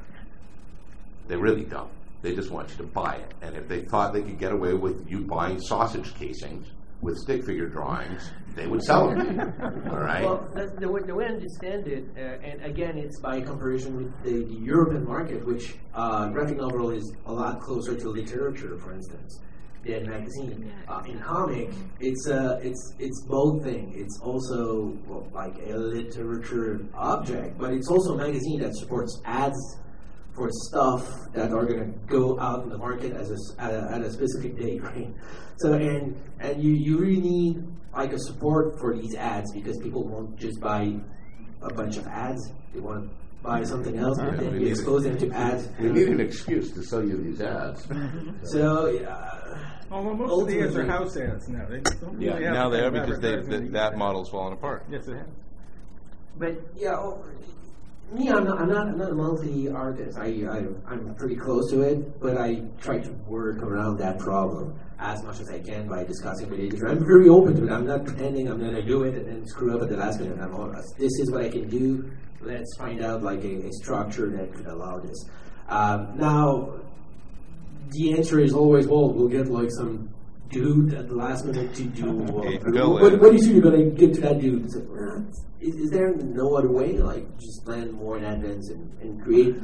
[1.27, 1.91] They really don't.
[2.21, 3.33] They just want you to buy it.
[3.41, 6.69] And if they thought they could get away with you buying sausage casings
[7.01, 9.53] with stick figure drawings, they would sell them.
[9.91, 10.23] All right?
[10.23, 10.49] Well,
[10.79, 14.45] the way, the way I understand it, uh, and again, it's by comparison with the,
[14.45, 19.41] the European market, which uh, graphic novel is a lot closer to literature, for instance,
[19.87, 20.71] than magazine.
[20.87, 21.69] Uh, in comic,
[21.99, 23.93] it's a it's it's both thing.
[23.95, 29.77] It's also well, like a literature object, but it's also a magazine that supports ads
[30.35, 33.73] for stuff that are going to go out in the market as a, s- at,
[33.73, 35.07] a, at a specific date, right?
[35.57, 37.63] So and and you, you really need
[37.95, 40.93] like a support for these ads because people won't just buy
[41.63, 44.65] a bunch of ads; they want to buy something else, but Yeah, then we you
[44.65, 45.69] need expose them to ads.
[45.79, 47.87] we need an excuse to sell you these ads.
[48.43, 49.57] So uh,
[49.89, 51.65] Oh, well, most of the ads are house ads now.
[51.69, 53.71] They don't Yeah, really have now they are because they, advertising.
[53.71, 54.85] that, that model's falling apart.
[54.89, 55.27] Yes, it has.
[56.37, 57.23] But yeah, oh,
[58.11, 60.17] me, I'm not, I'm not, I'm not a multi artist.
[60.17, 64.77] I, I, I'm pretty close to it, but I try to work around that problem
[64.99, 66.87] as much as I can by discussing with editor.
[66.87, 67.71] I'm very open to it.
[67.71, 70.19] I'm not pretending I'm going to do it and then screw up at the last
[70.19, 70.39] minute.
[70.39, 72.09] I'm all, this is what I can do.
[72.41, 75.25] Let's find out like a, a structure that could allow this.
[75.67, 76.79] Um, now,
[77.91, 80.09] the answer is always, well, we'll get like some
[80.49, 82.23] dude at the last minute to do.
[82.39, 84.65] Okay, Uh, go what, what do you think you're going to give to that dude?
[84.65, 85.19] It's like, "Uh,
[85.59, 86.97] is, is there no other way?
[86.97, 89.55] Like, just plan more in advance and, and create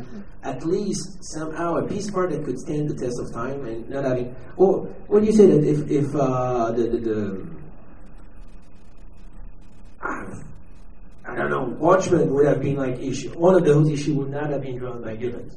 [0.44, 4.04] at least somehow a piece part that could stand the test of time and not
[4.04, 4.36] having.
[4.58, 7.48] Well, what do you say that if, if uh, the, the, the
[11.26, 13.30] I don't know, Watchmen would have been like issue.
[13.40, 15.56] One of those issues would not have been drawn by Gibbons.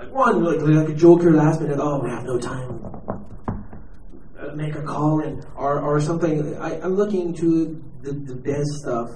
[0.00, 1.78] Like one, like, like a Joker last minute.
[1.78, 2.80] Oh, we have no time.
[4.38, 6.56] Uh, make a call and or, or something.
[6.56, 9.10] I, I'm looking to the, the best stuff.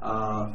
[0.00, 0.52] Uh,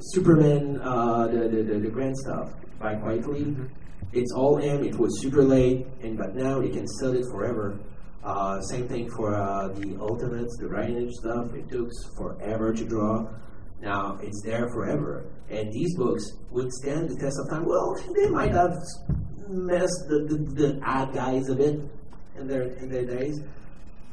[0.00, 3.68] Superman, uh, the, the, the, the grand stuff by Quitely.
[4.14, 4.82] It's all M.
[4.82, 7.78] It was super late, and but now they can sell it forever.
[8.24, 11.52] Uh, same thing for uh, the Ultimates, the Rhinage stuff.
[11.52, 13.28] It took forever to draw.
[13.80, 17.64] Now it's there forever, and these books would stand the test of time.
[17.64, 18.76] Well, they might have
[19.48, 21.80] messed the, the, the ad guys a bit
[22.36, 23.40] in their in their days,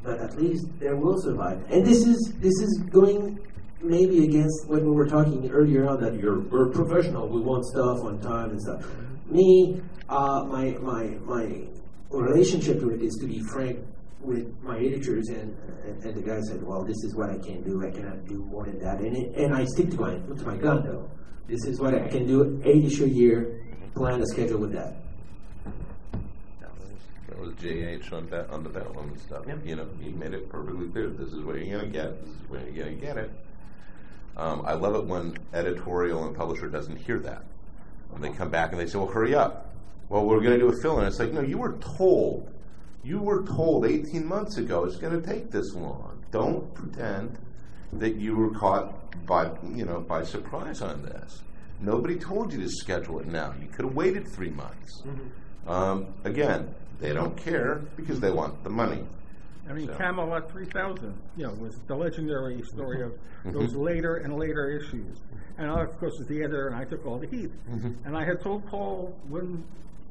[0.02, 1.64] but at least they will survive.
[1.70, 3.40] And this is this is going
[3.82, 7.28] maybe against what we were talking earlier on that you're we're professional.
[7.28, 8.86] We want stuff on time and stuff.
[9.28, 11.62] Me, uh, my my my
[12.10, 13.80] relationship to it is to be frank
[14.20, 17.62] with my editors, and, and, and the guy said, "Well, this is what I can
[17.62, 17.86] do.
[17.86, 20.56] I cannot do more than that." And it, and I stick to my to my
[20.56, 21.10] gun though.
[21.46, 22.60] This is what I can do.
[22.64, 23.62] Eight issue a year.
[23.94, 24.96] Plan a schedule with that.
[27.28, 29.44] That was JH on, that on the Batwoman stuff.
[29.64, 31.08] You know, he made it perfectly clear.
[31.08, 32.20] This is what you're going to get.
[32.20, 33.30] This is when you're going to get it.
[34.36, 37.44] Um, I love it when editorial and publisher doesn't hear that.
[38.10, 39.66] When they come back and they say, "Well, hurry up."
[40.08, 41.06] well, we're going to do a fill in.
[41.06, 42.50] It's like, no, you were told.
[43.06, 46.24] You were told 18 months ago it's going to take this long.
[46.32, 47.38] Don't pretend
[47.92, 51.40] that you were caught by, you know, by surprise on this.
[51.80, 53.54] Nobody told you to schedule it now.
[53.62, 55.02] You could have waited three months.
[55.02, 55.70] Mm-hmm.
[55.70, 59.04] Um, again, they don't care because they want the money.
[59.70, 63.52] I mean, So- Camelot 3000, you know, was the legendary story of mm-hmm.
[63.52, 63.82] those mm-hmm.
[63.82, 65.18] later and later issues.
[65.58, 67.52] And I, of course, was the editor, and I took all the heat.
[68.04, 69.62] And I had told Paul when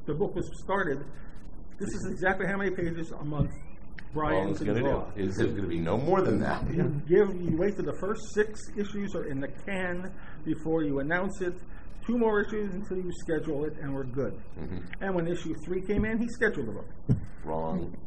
[0.06, 1.04] the book was started,
[1.80, 3.52] this is exactly how many pages a month
[4.16, 5.04] Brian it's can going to draw.
[5.12, 6.64] do is there's going to be no more than that.
[6.74, 10.12] You give, you wait till the first six issues are in the can
[10.46, 11.54] before you announce it.
[12.08, 14.40] Two more issues until you schedule it, and we're good.
[14.60, 14.78] Mm-hmm.
[15.02, 17.20] And when issue three came in, he scheduled the book.
[17.44, 17.98] Wrong.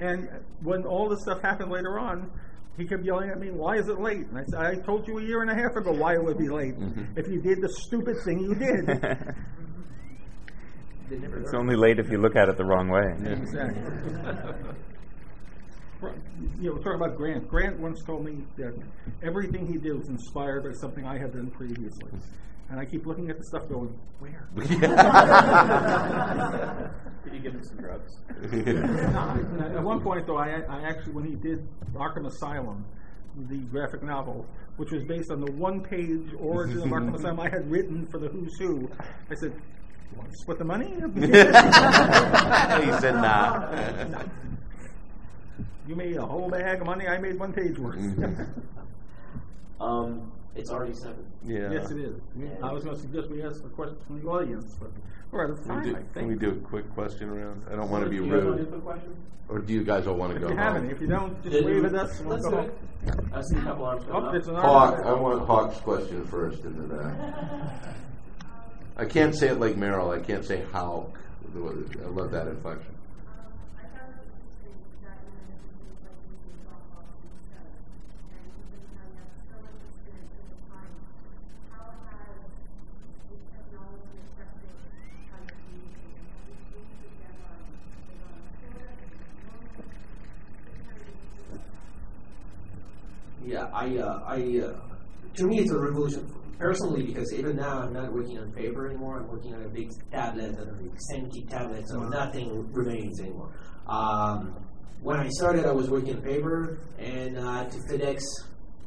[0.00, 0.28] And
[0.62, 2.30] when all this stuff happened later on,
[2.76, 5.18] he kept yelling at me, "Why is it late?" And I said, "I told you
[5.18, 6.78] a year and a half ago why it would be late.
[6.78, 7.18] Mm-hmm.
[7.18, 8.88] If you did the stupid thing you did."
[11.08, 11.62] They never It's learn.
[11.62, 13.14] only late if you look at it the wrong way.
[13.32, 13.82] exactly.
[16.00, 16.14] Right,
[16.60, 17.46] you know, talking about Grant.
[17.48, 18.74] Grant once told me that
[19.22, 22.10] everything he did was inspired by something I had done previously.
[22.70, 24.48] And I keep looking at the stuff going, where?
[27.22, 28.10] Could you give him some drugs?
[28.40, 28.68] And
[29.76, 32.84] At one point, though, I, I actually, when he did Arkham Asylum,
[33.48, 34.44] the graphic novel,
[34.78, 38.28] which was based on the one-page origin of Arkham Asylum I had written for the
[38.28, 38.90] Who's Who,
[39.30, 39.60] I said, "You
[40.16, 43.68] want to split the money?" he said, nah.
[45.88, 47.06] you made a whole bag of money.
[47.08, 47.98] I made one page worth.
[49.80, 51.24] Um, it's already seven.
[51.44, 51.72] yeah.
[51.72, 52.14] yes, it is.
[52.62, 54.92] I was going to suggest we ask a question from the audience, but
[55.32, 57.64] we're out of Can we, do, I can we do a quick question round?
[57.68, 58.68] I don't want to be you guys want to do rude.
[58.68, 59.16] a quick question?
[59.48, 61.36] Or do you guys all want to If go you have any, if you don't,
[61.42, 62.20] just Did wave at us.
[62.20, 62.74] and we'll Let's go it.
[63.32, 64.62] I see a couple arms going Oh, up.
[64.62, 65.00] Hawk.
[65.04, 67.16] I want Hawk's question first in the back.
[68.96, 70.16] I can't say it like Meryl.
[70.16, 71.12] I can't say how.
[71.54, 72.94] I love that inflection.
[93.44, 94.74] Yeah, I, uh, I, uh,
[95.36, 96.32] to me, it's a revolution
[96.62, 99.18] personally because even now I'm not working on paper anymore.
[99.18, 103.52] I'm working on a big tablet and a big Cintiq tablet, so nothing remains anymore.
[103.88, 104.54] Um,
[105.02, 108.20] when I started, I was working on paper and uh, to FedEx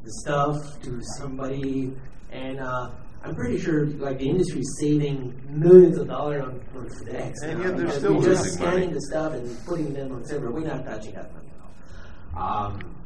[0.04, 1.94] the stuff to somebody,
[2.32, 6.88] and uh, I'm pretty sure like the industry is saving millions of dollars on, on
[6.88, 7.34] FedEx.
[7.42, 8.92] And now yet they're still we're just scanning money.
[8.94, 10.50] the stuff and putting them on server.
[10.50, 12.66] We're not touching that money at all.
[12.66, 12.96] Um,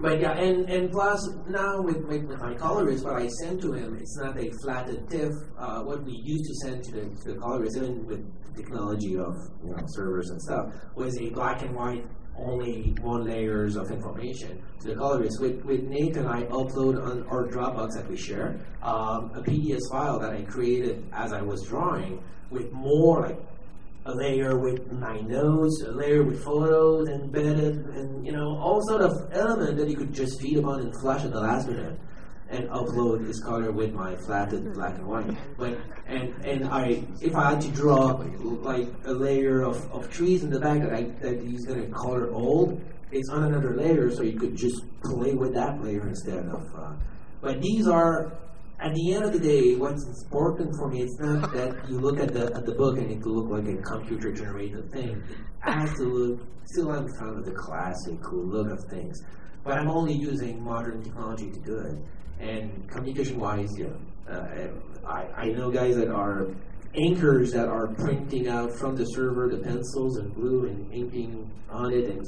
[0.00, 3.98] but yeah, and, and plus now with, with, my colorist, what I send to him,
[4.00, 5.32] it's not a flatted TIFF.
[5.58, 8.24] Uh, what we used to send to the, to the colorist, even with
[8.56, 12.06] technology of you know, servers and stuff, was a black and white,
[12.38, 15.38] only one layers of information to the colorist.
[15.38, 20.18] With, with Nathan, I upload on our Dropbox that we share um, a PDF file
[20.18, 23.49] that I created as I was drawing with more like
[24.06, 29.02] a layer with my notes, a layer with photos embedded, and you know all sort
[29.02, 31.98] of element that you could just feed upon and flash at the last minute,
[32.48, 35.36] and upload this color with my flatted black and white.
[35.58, 38.12] But and and I if I had to draw
[38.62, 42.30] like a layer of, of trees in the back that I that he's gonna color
[42.30, 42.80] old,
[43.12, 46.74] it's on another layer, so you could just play with that layer instead of.
[46.74, 46.92] Uh,
[47.42, 48.32] but these are
[48.82, 52.18] at the end of the day, what's important for me is not that you look
[52.18, 55.22] at the at the book and it look like a computer generated thing.
[55.66, 59.22] It has to look still I'm kind of the classic look of things.
[59.64, 61.98] But I'm only using modern technology to do it.
[62.42, 63.88] And communication wise, yeah.
[64.26, 64.68] Uh,
[65.06, 66.48] I, I know guys that are
[66.94, 71.92] anchors that are printing out from the server the pencils and glue and inking on
[71.92, 72.24] it and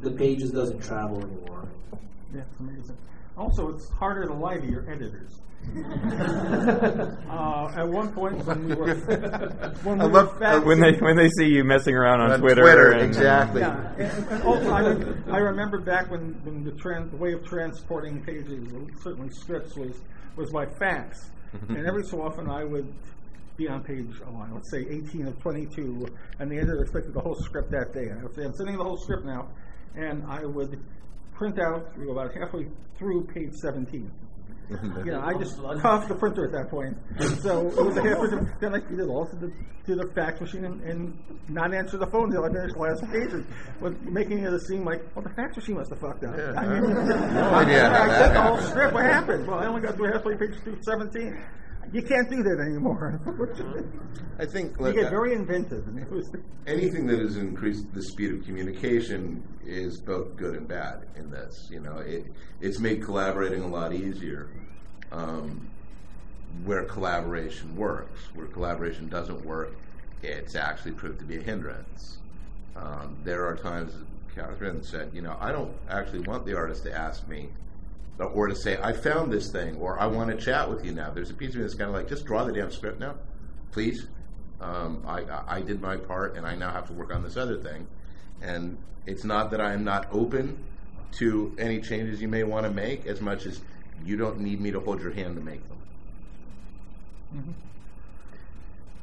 [0.00, 1.68] the pages doesn't travel anymore.
[2.32, 2.96] It's amazing.
[3.36, 5.40] Also, it's harder to lie to your editors.
[7.30, 8.94] uh, at one point, when we were
[9.82, 12.40] when we I were love- when they when they see you messing around on, On
[12.40, 13.60] Twitter, Twitter, and, exactly.
[13.60, 17.32] Yeah, and, and also I, rem- I remember back when, when the, trans, the way
[17.32, 18.68] of transporting pages,
[19.02, 20.00] certainly scripts, was
[20.36, 21.30] was by fax,
[21.68, 22.92] and every so often I would
[23.56, 26.06] be on page, oh, let's say 18 of 22,
[26.40, 28.08] and the editor expected the whole script that day.
[28.10, 29.48] And I would say, I'm sending the whole script now,
[29.94, 30.80] and I would
[31.34, 32.66] print out through about halfway
[32.98, 34.10] through page 17.
[34.70, 36.96] You know, I just cuffed the printer at that point.
[37.40, 38.56] So it was a half printer.
[38.60, 39.52] Then I feed it all to the
[39.86, 43.04] to the fax machine and, and not answer the phone until I finished the last
[43.12, 43.44] pages,
[43.80, 46.36] was making it seem like, well, the fax machine must have fucked up.
[46.36, 46.52] Yeah.
[46.56, 46.90] I mean,
[47.34, 48.94] No idea I sent the whole script.
[48.94, 49.46] What happened?
[49.46, 51.38] Well, I only got through halfway page through 17.
[51.92, 53.20] You can't do that anymore.
[54.38, 55.86] I think you get uh, very inventive.
[55.86, 56.30] And it was,
[56.66, 61.68] anything that has increased the speed of communication is both good and bad in this.
[61.70, 62.26] You know, it,
[62.60, 64.50] it's made collaborating a lot easier.
[65.12, 65.68] Um,
[66.64, 69.74] where collaboration works, where collaboration doesn't work,
[70.22, 72.18] it's actually proved to be a hindrance.
[72.76, 73.92] Um, there are times,
[74.34, 77.48] Kathryn said, you know, I don't actually want the artist to ask me
[78.18, 81.10] or to say, I found this thing, or I want to chat with you now.
[81.10, 83.16] There's a piece of me that's kind of like, just draw the damn script now,
[83.72, 84.06] please.
[84.60, 87.58] Um, I, I, did my part, and I now have to work on this other
[87.58, 87.86] thing.
[88.40, 90.58] And it's not that I am not open
[91.18, 93.60] to any changes you may want to make, as much as
[94.04, 95.78] you don't need me to hold your hand to make them.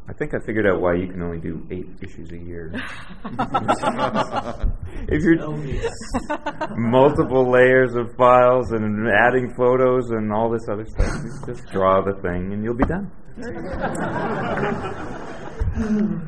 [0.08, 2.72] I think I figured out why you can only do eight issues a year.
[5.08, 5.38] if you're
[6.76, 12.02] multiple layers of files and adding photos and all this other stuff, you just draw
[12.02, 13.12] the thing and you'll be done.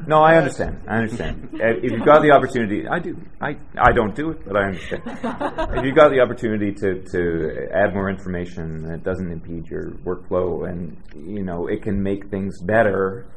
[0.07, 0.81] no, I understand.
[0.87, 1.49] I understand.
[1.53, 3.17] If you've got the opportunity, I do.
[3.41, 5.01] I, I don't do it, but I understand.
[5.05, 10.69] if you've got the opportunity to, to add more information that doesn't impede your workflow
[10.69, 13.27] and, you know, it can make things better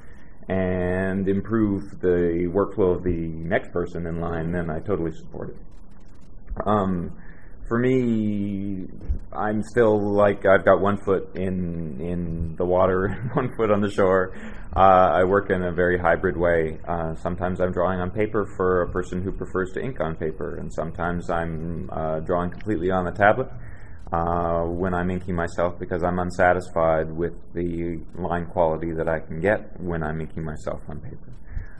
[0.49, 5.57] and improve the workflow of the next person in line, then I totally support it.
[6.65, 7.13] Um,
[7.69, 8.87] for me,
[9.33, 13.91] I'm still like I've got one foot in in the water, one foot on the
[13.91, 14.35] shore.
[14.75, 16.79] Uh, I work in a very hybrid way.
[16.87, 20.57] Uh, sometimes I'm drawing on paper for a person who prefers to ink on paper,
[20.57, 23.49] and sometimes I'm uh, drawing completely on the tablet
[24.13, 29.41] uh, when I'm inking myself because I'm unsatisfied with the line quality that I can
[29.41, 31.33] get when I'm inking myself on paper.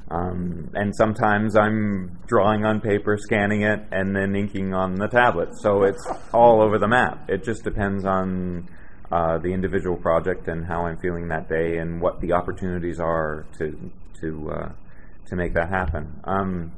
[0.09, 5.51] Um, and sometimes I'm drawing on paper, scanning it, and then inking on the tablet.
[5.61, 7.29] So it's all over the map.
[7.29, 8.69] It just depends on
[9.11, 13.47] uh, the individual project and how I'm feeling that day and what the opportunities are
[13.59, 14.73] to to uh,
[15.27, 16.21] to make that happen.
[16.25, 16.73] Um,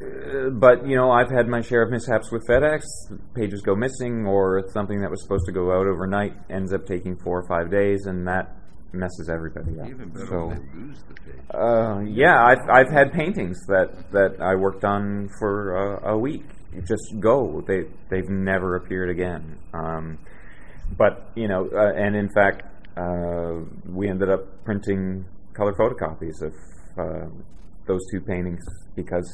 [0.00, 2.82] uh, but you know, I've had my share of mishaps with FedEx.
[3.34, 7.16] Pages go missing, or something that was supposed to go out overnight ends up taking
[7.16, 8.56] four or five days, and that
[8.92, 9.88] messes everybody up.
[9.88, 11.40] Even better so, when they lose the page.
[11.54, 16.44] uh, yeah, I've I've had paintings that that I worked on for uh, a week
[16.84, 17.62] just go.
[17.66, 19.58] They they've never appeared again.
[19.72, 20.18] Um,
[20.96, 22.62] but you know, uh, and in fact,
[22.96, 25.24] uh, we ended up printing
[25.54, 26.52] color photocopies of
[26.98, 27.28] uh,
[27.86, 29.30] those two paintings because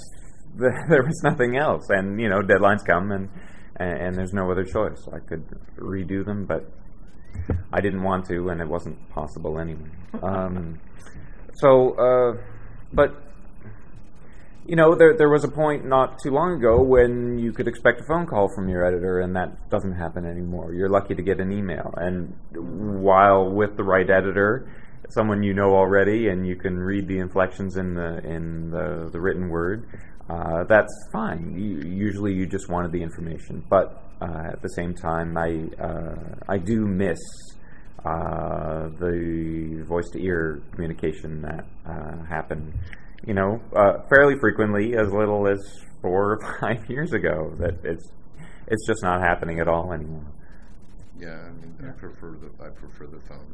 [0.89, 3.29] there was nothing else, and you know, deadlines come and,
[3.77, 5.09] and and there's no other choice.
[5.13, 5.45] I could
[5.79, 6.71] redo them, but
[7.73, 9.91] I didn't want to, and it wasn't possible anyway.
[10.23, 10.79] Um,
[11.55, 12.43] so, uh,
[12.93, 13.15] but
[14.67, 18.01] you know, there there was a point not too long ago when you could expect
[18.01, 20.73] a phone call from your editor, and that doesn't happen anymore.
[20.73, 24.71] You're lucky to get an email, and while with the right editor,
[25.11, 29.21] someone you know already, and you can read the inflections in the in the, the
[29.21, 29.87] written word.
[30.33, 31.55] Uh, that's fine.
[31.57, 36.15] You, usually, you just wanted the information, but uh, at the same time, I uh,
[36.49, 37.19] I do miss
[38.05, 42.73] uh, the voice to ear communication that uh, happened.
[43.27, 45.61] You know, uh, fairly frequently, as little as
[46.01, 47.55] four or five years ago.
[47.59, 48.09] That it's
[48.69, 50.25] it's just not happening at all anymore.
[51.21, 53.53] Yeah, I mean, I prefer the I prefer the phone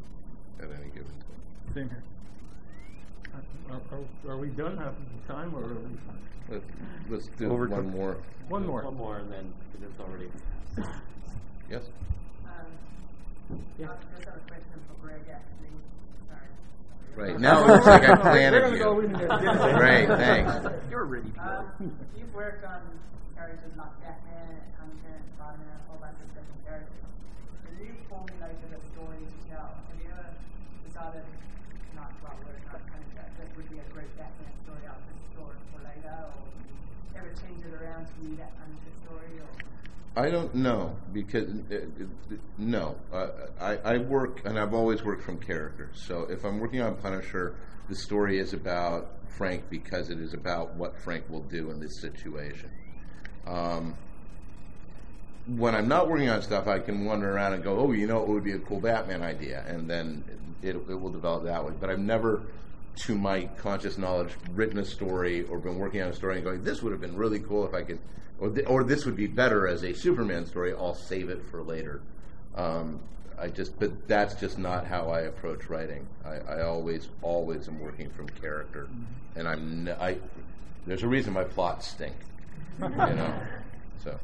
[0.60, 1.74] at any given time.
[1.74, 2.02] Same here.
[3.70, 4.92] Uh, Are, are, are we done half
[5.26, 5.98] the time, or are we?
[6.50, 6.64] Let's,
[7.10, 8.16] let's do Over one to- more.
[8.48, 8.82] One more.
[8.84, 10.30] One more, and then it's already.
[11.70, 11.82] Yes.
[13.78, 13.88] Yeah.
[14.16, 15.72] Just have a question for Greg, actually.
[16.28, 16.48] Sorry.
[17.28, 19.00] Right now, it looks like I We're planted you.
[19.00, 19.28] in there.
[19.78, 20.52] Great, thanks.
[20.90, 21.42] You're ready to go.
[21.42, 22.80] Um, you've worked on
[23.36, 27.04] characters like Batman, Hunter, Spider-Man, a whole bunch of different characters.
[27.68, 29.72] Have you formulated a story to tell?
[29.76, 30.28] Have you ever
[30.88, 31.24] decided,
[31.96, 35.00] not well, we're not kind of that, this would be a great Batman story, I'll
[35.08, 36.44] just store it for later, or
[37.16, 38.52] ever change it around to be that?
[40.18, 43.28] I don't know because uh, uh, no, uh,
[43.60, 46.02] I, I work and I've always worked from characters.
[46.06, 47.54] So if I'm working on Punisher,
[47.88, 52.00] the story is about Frank because it is about what Frank will do in this
[52.00, 52.68] situation.
[53.46, 53.94] Um,
[55.46, 58.20] when I'm not working on stuff, I can wander around and go, "Oh, you know,
[58.20, 60.24] it would be a cool Batman idea," and then
[60.62, 61.72] it, it will develop that way.
[61.78, 62.48] But I've never,
[63.06, 66.64] to my conscious knowledge, written a story or been working on a story and going,
[66.64, 67.98] "This would have been really cool if I could,"
[68.40, 71.62] or, th- or "This would be better as a Superman story." I'll save it for
[71.62, 72.00] later.
[72.56, 73.00] Um,
[73.38, 76.06] I just, but that's just not how I approach writing.
[76.24, 78.88] I, I always, always am working from character,
[79.36, 80.18] and I'm, n- I.
[80.86, 82.16] There's a reason my plots stink,
[82.80, 83.32] you know.
[84.04, 84.16] So.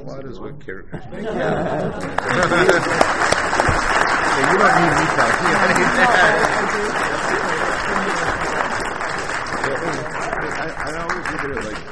[0.00, 1.22] What is what characters make?
[1.24, 1.84] Yeah.
[4.42, 5.32] you don't need recall.
[5.42, 7.22] You don't need that.
[9.62, 11.91] I, I always look at it like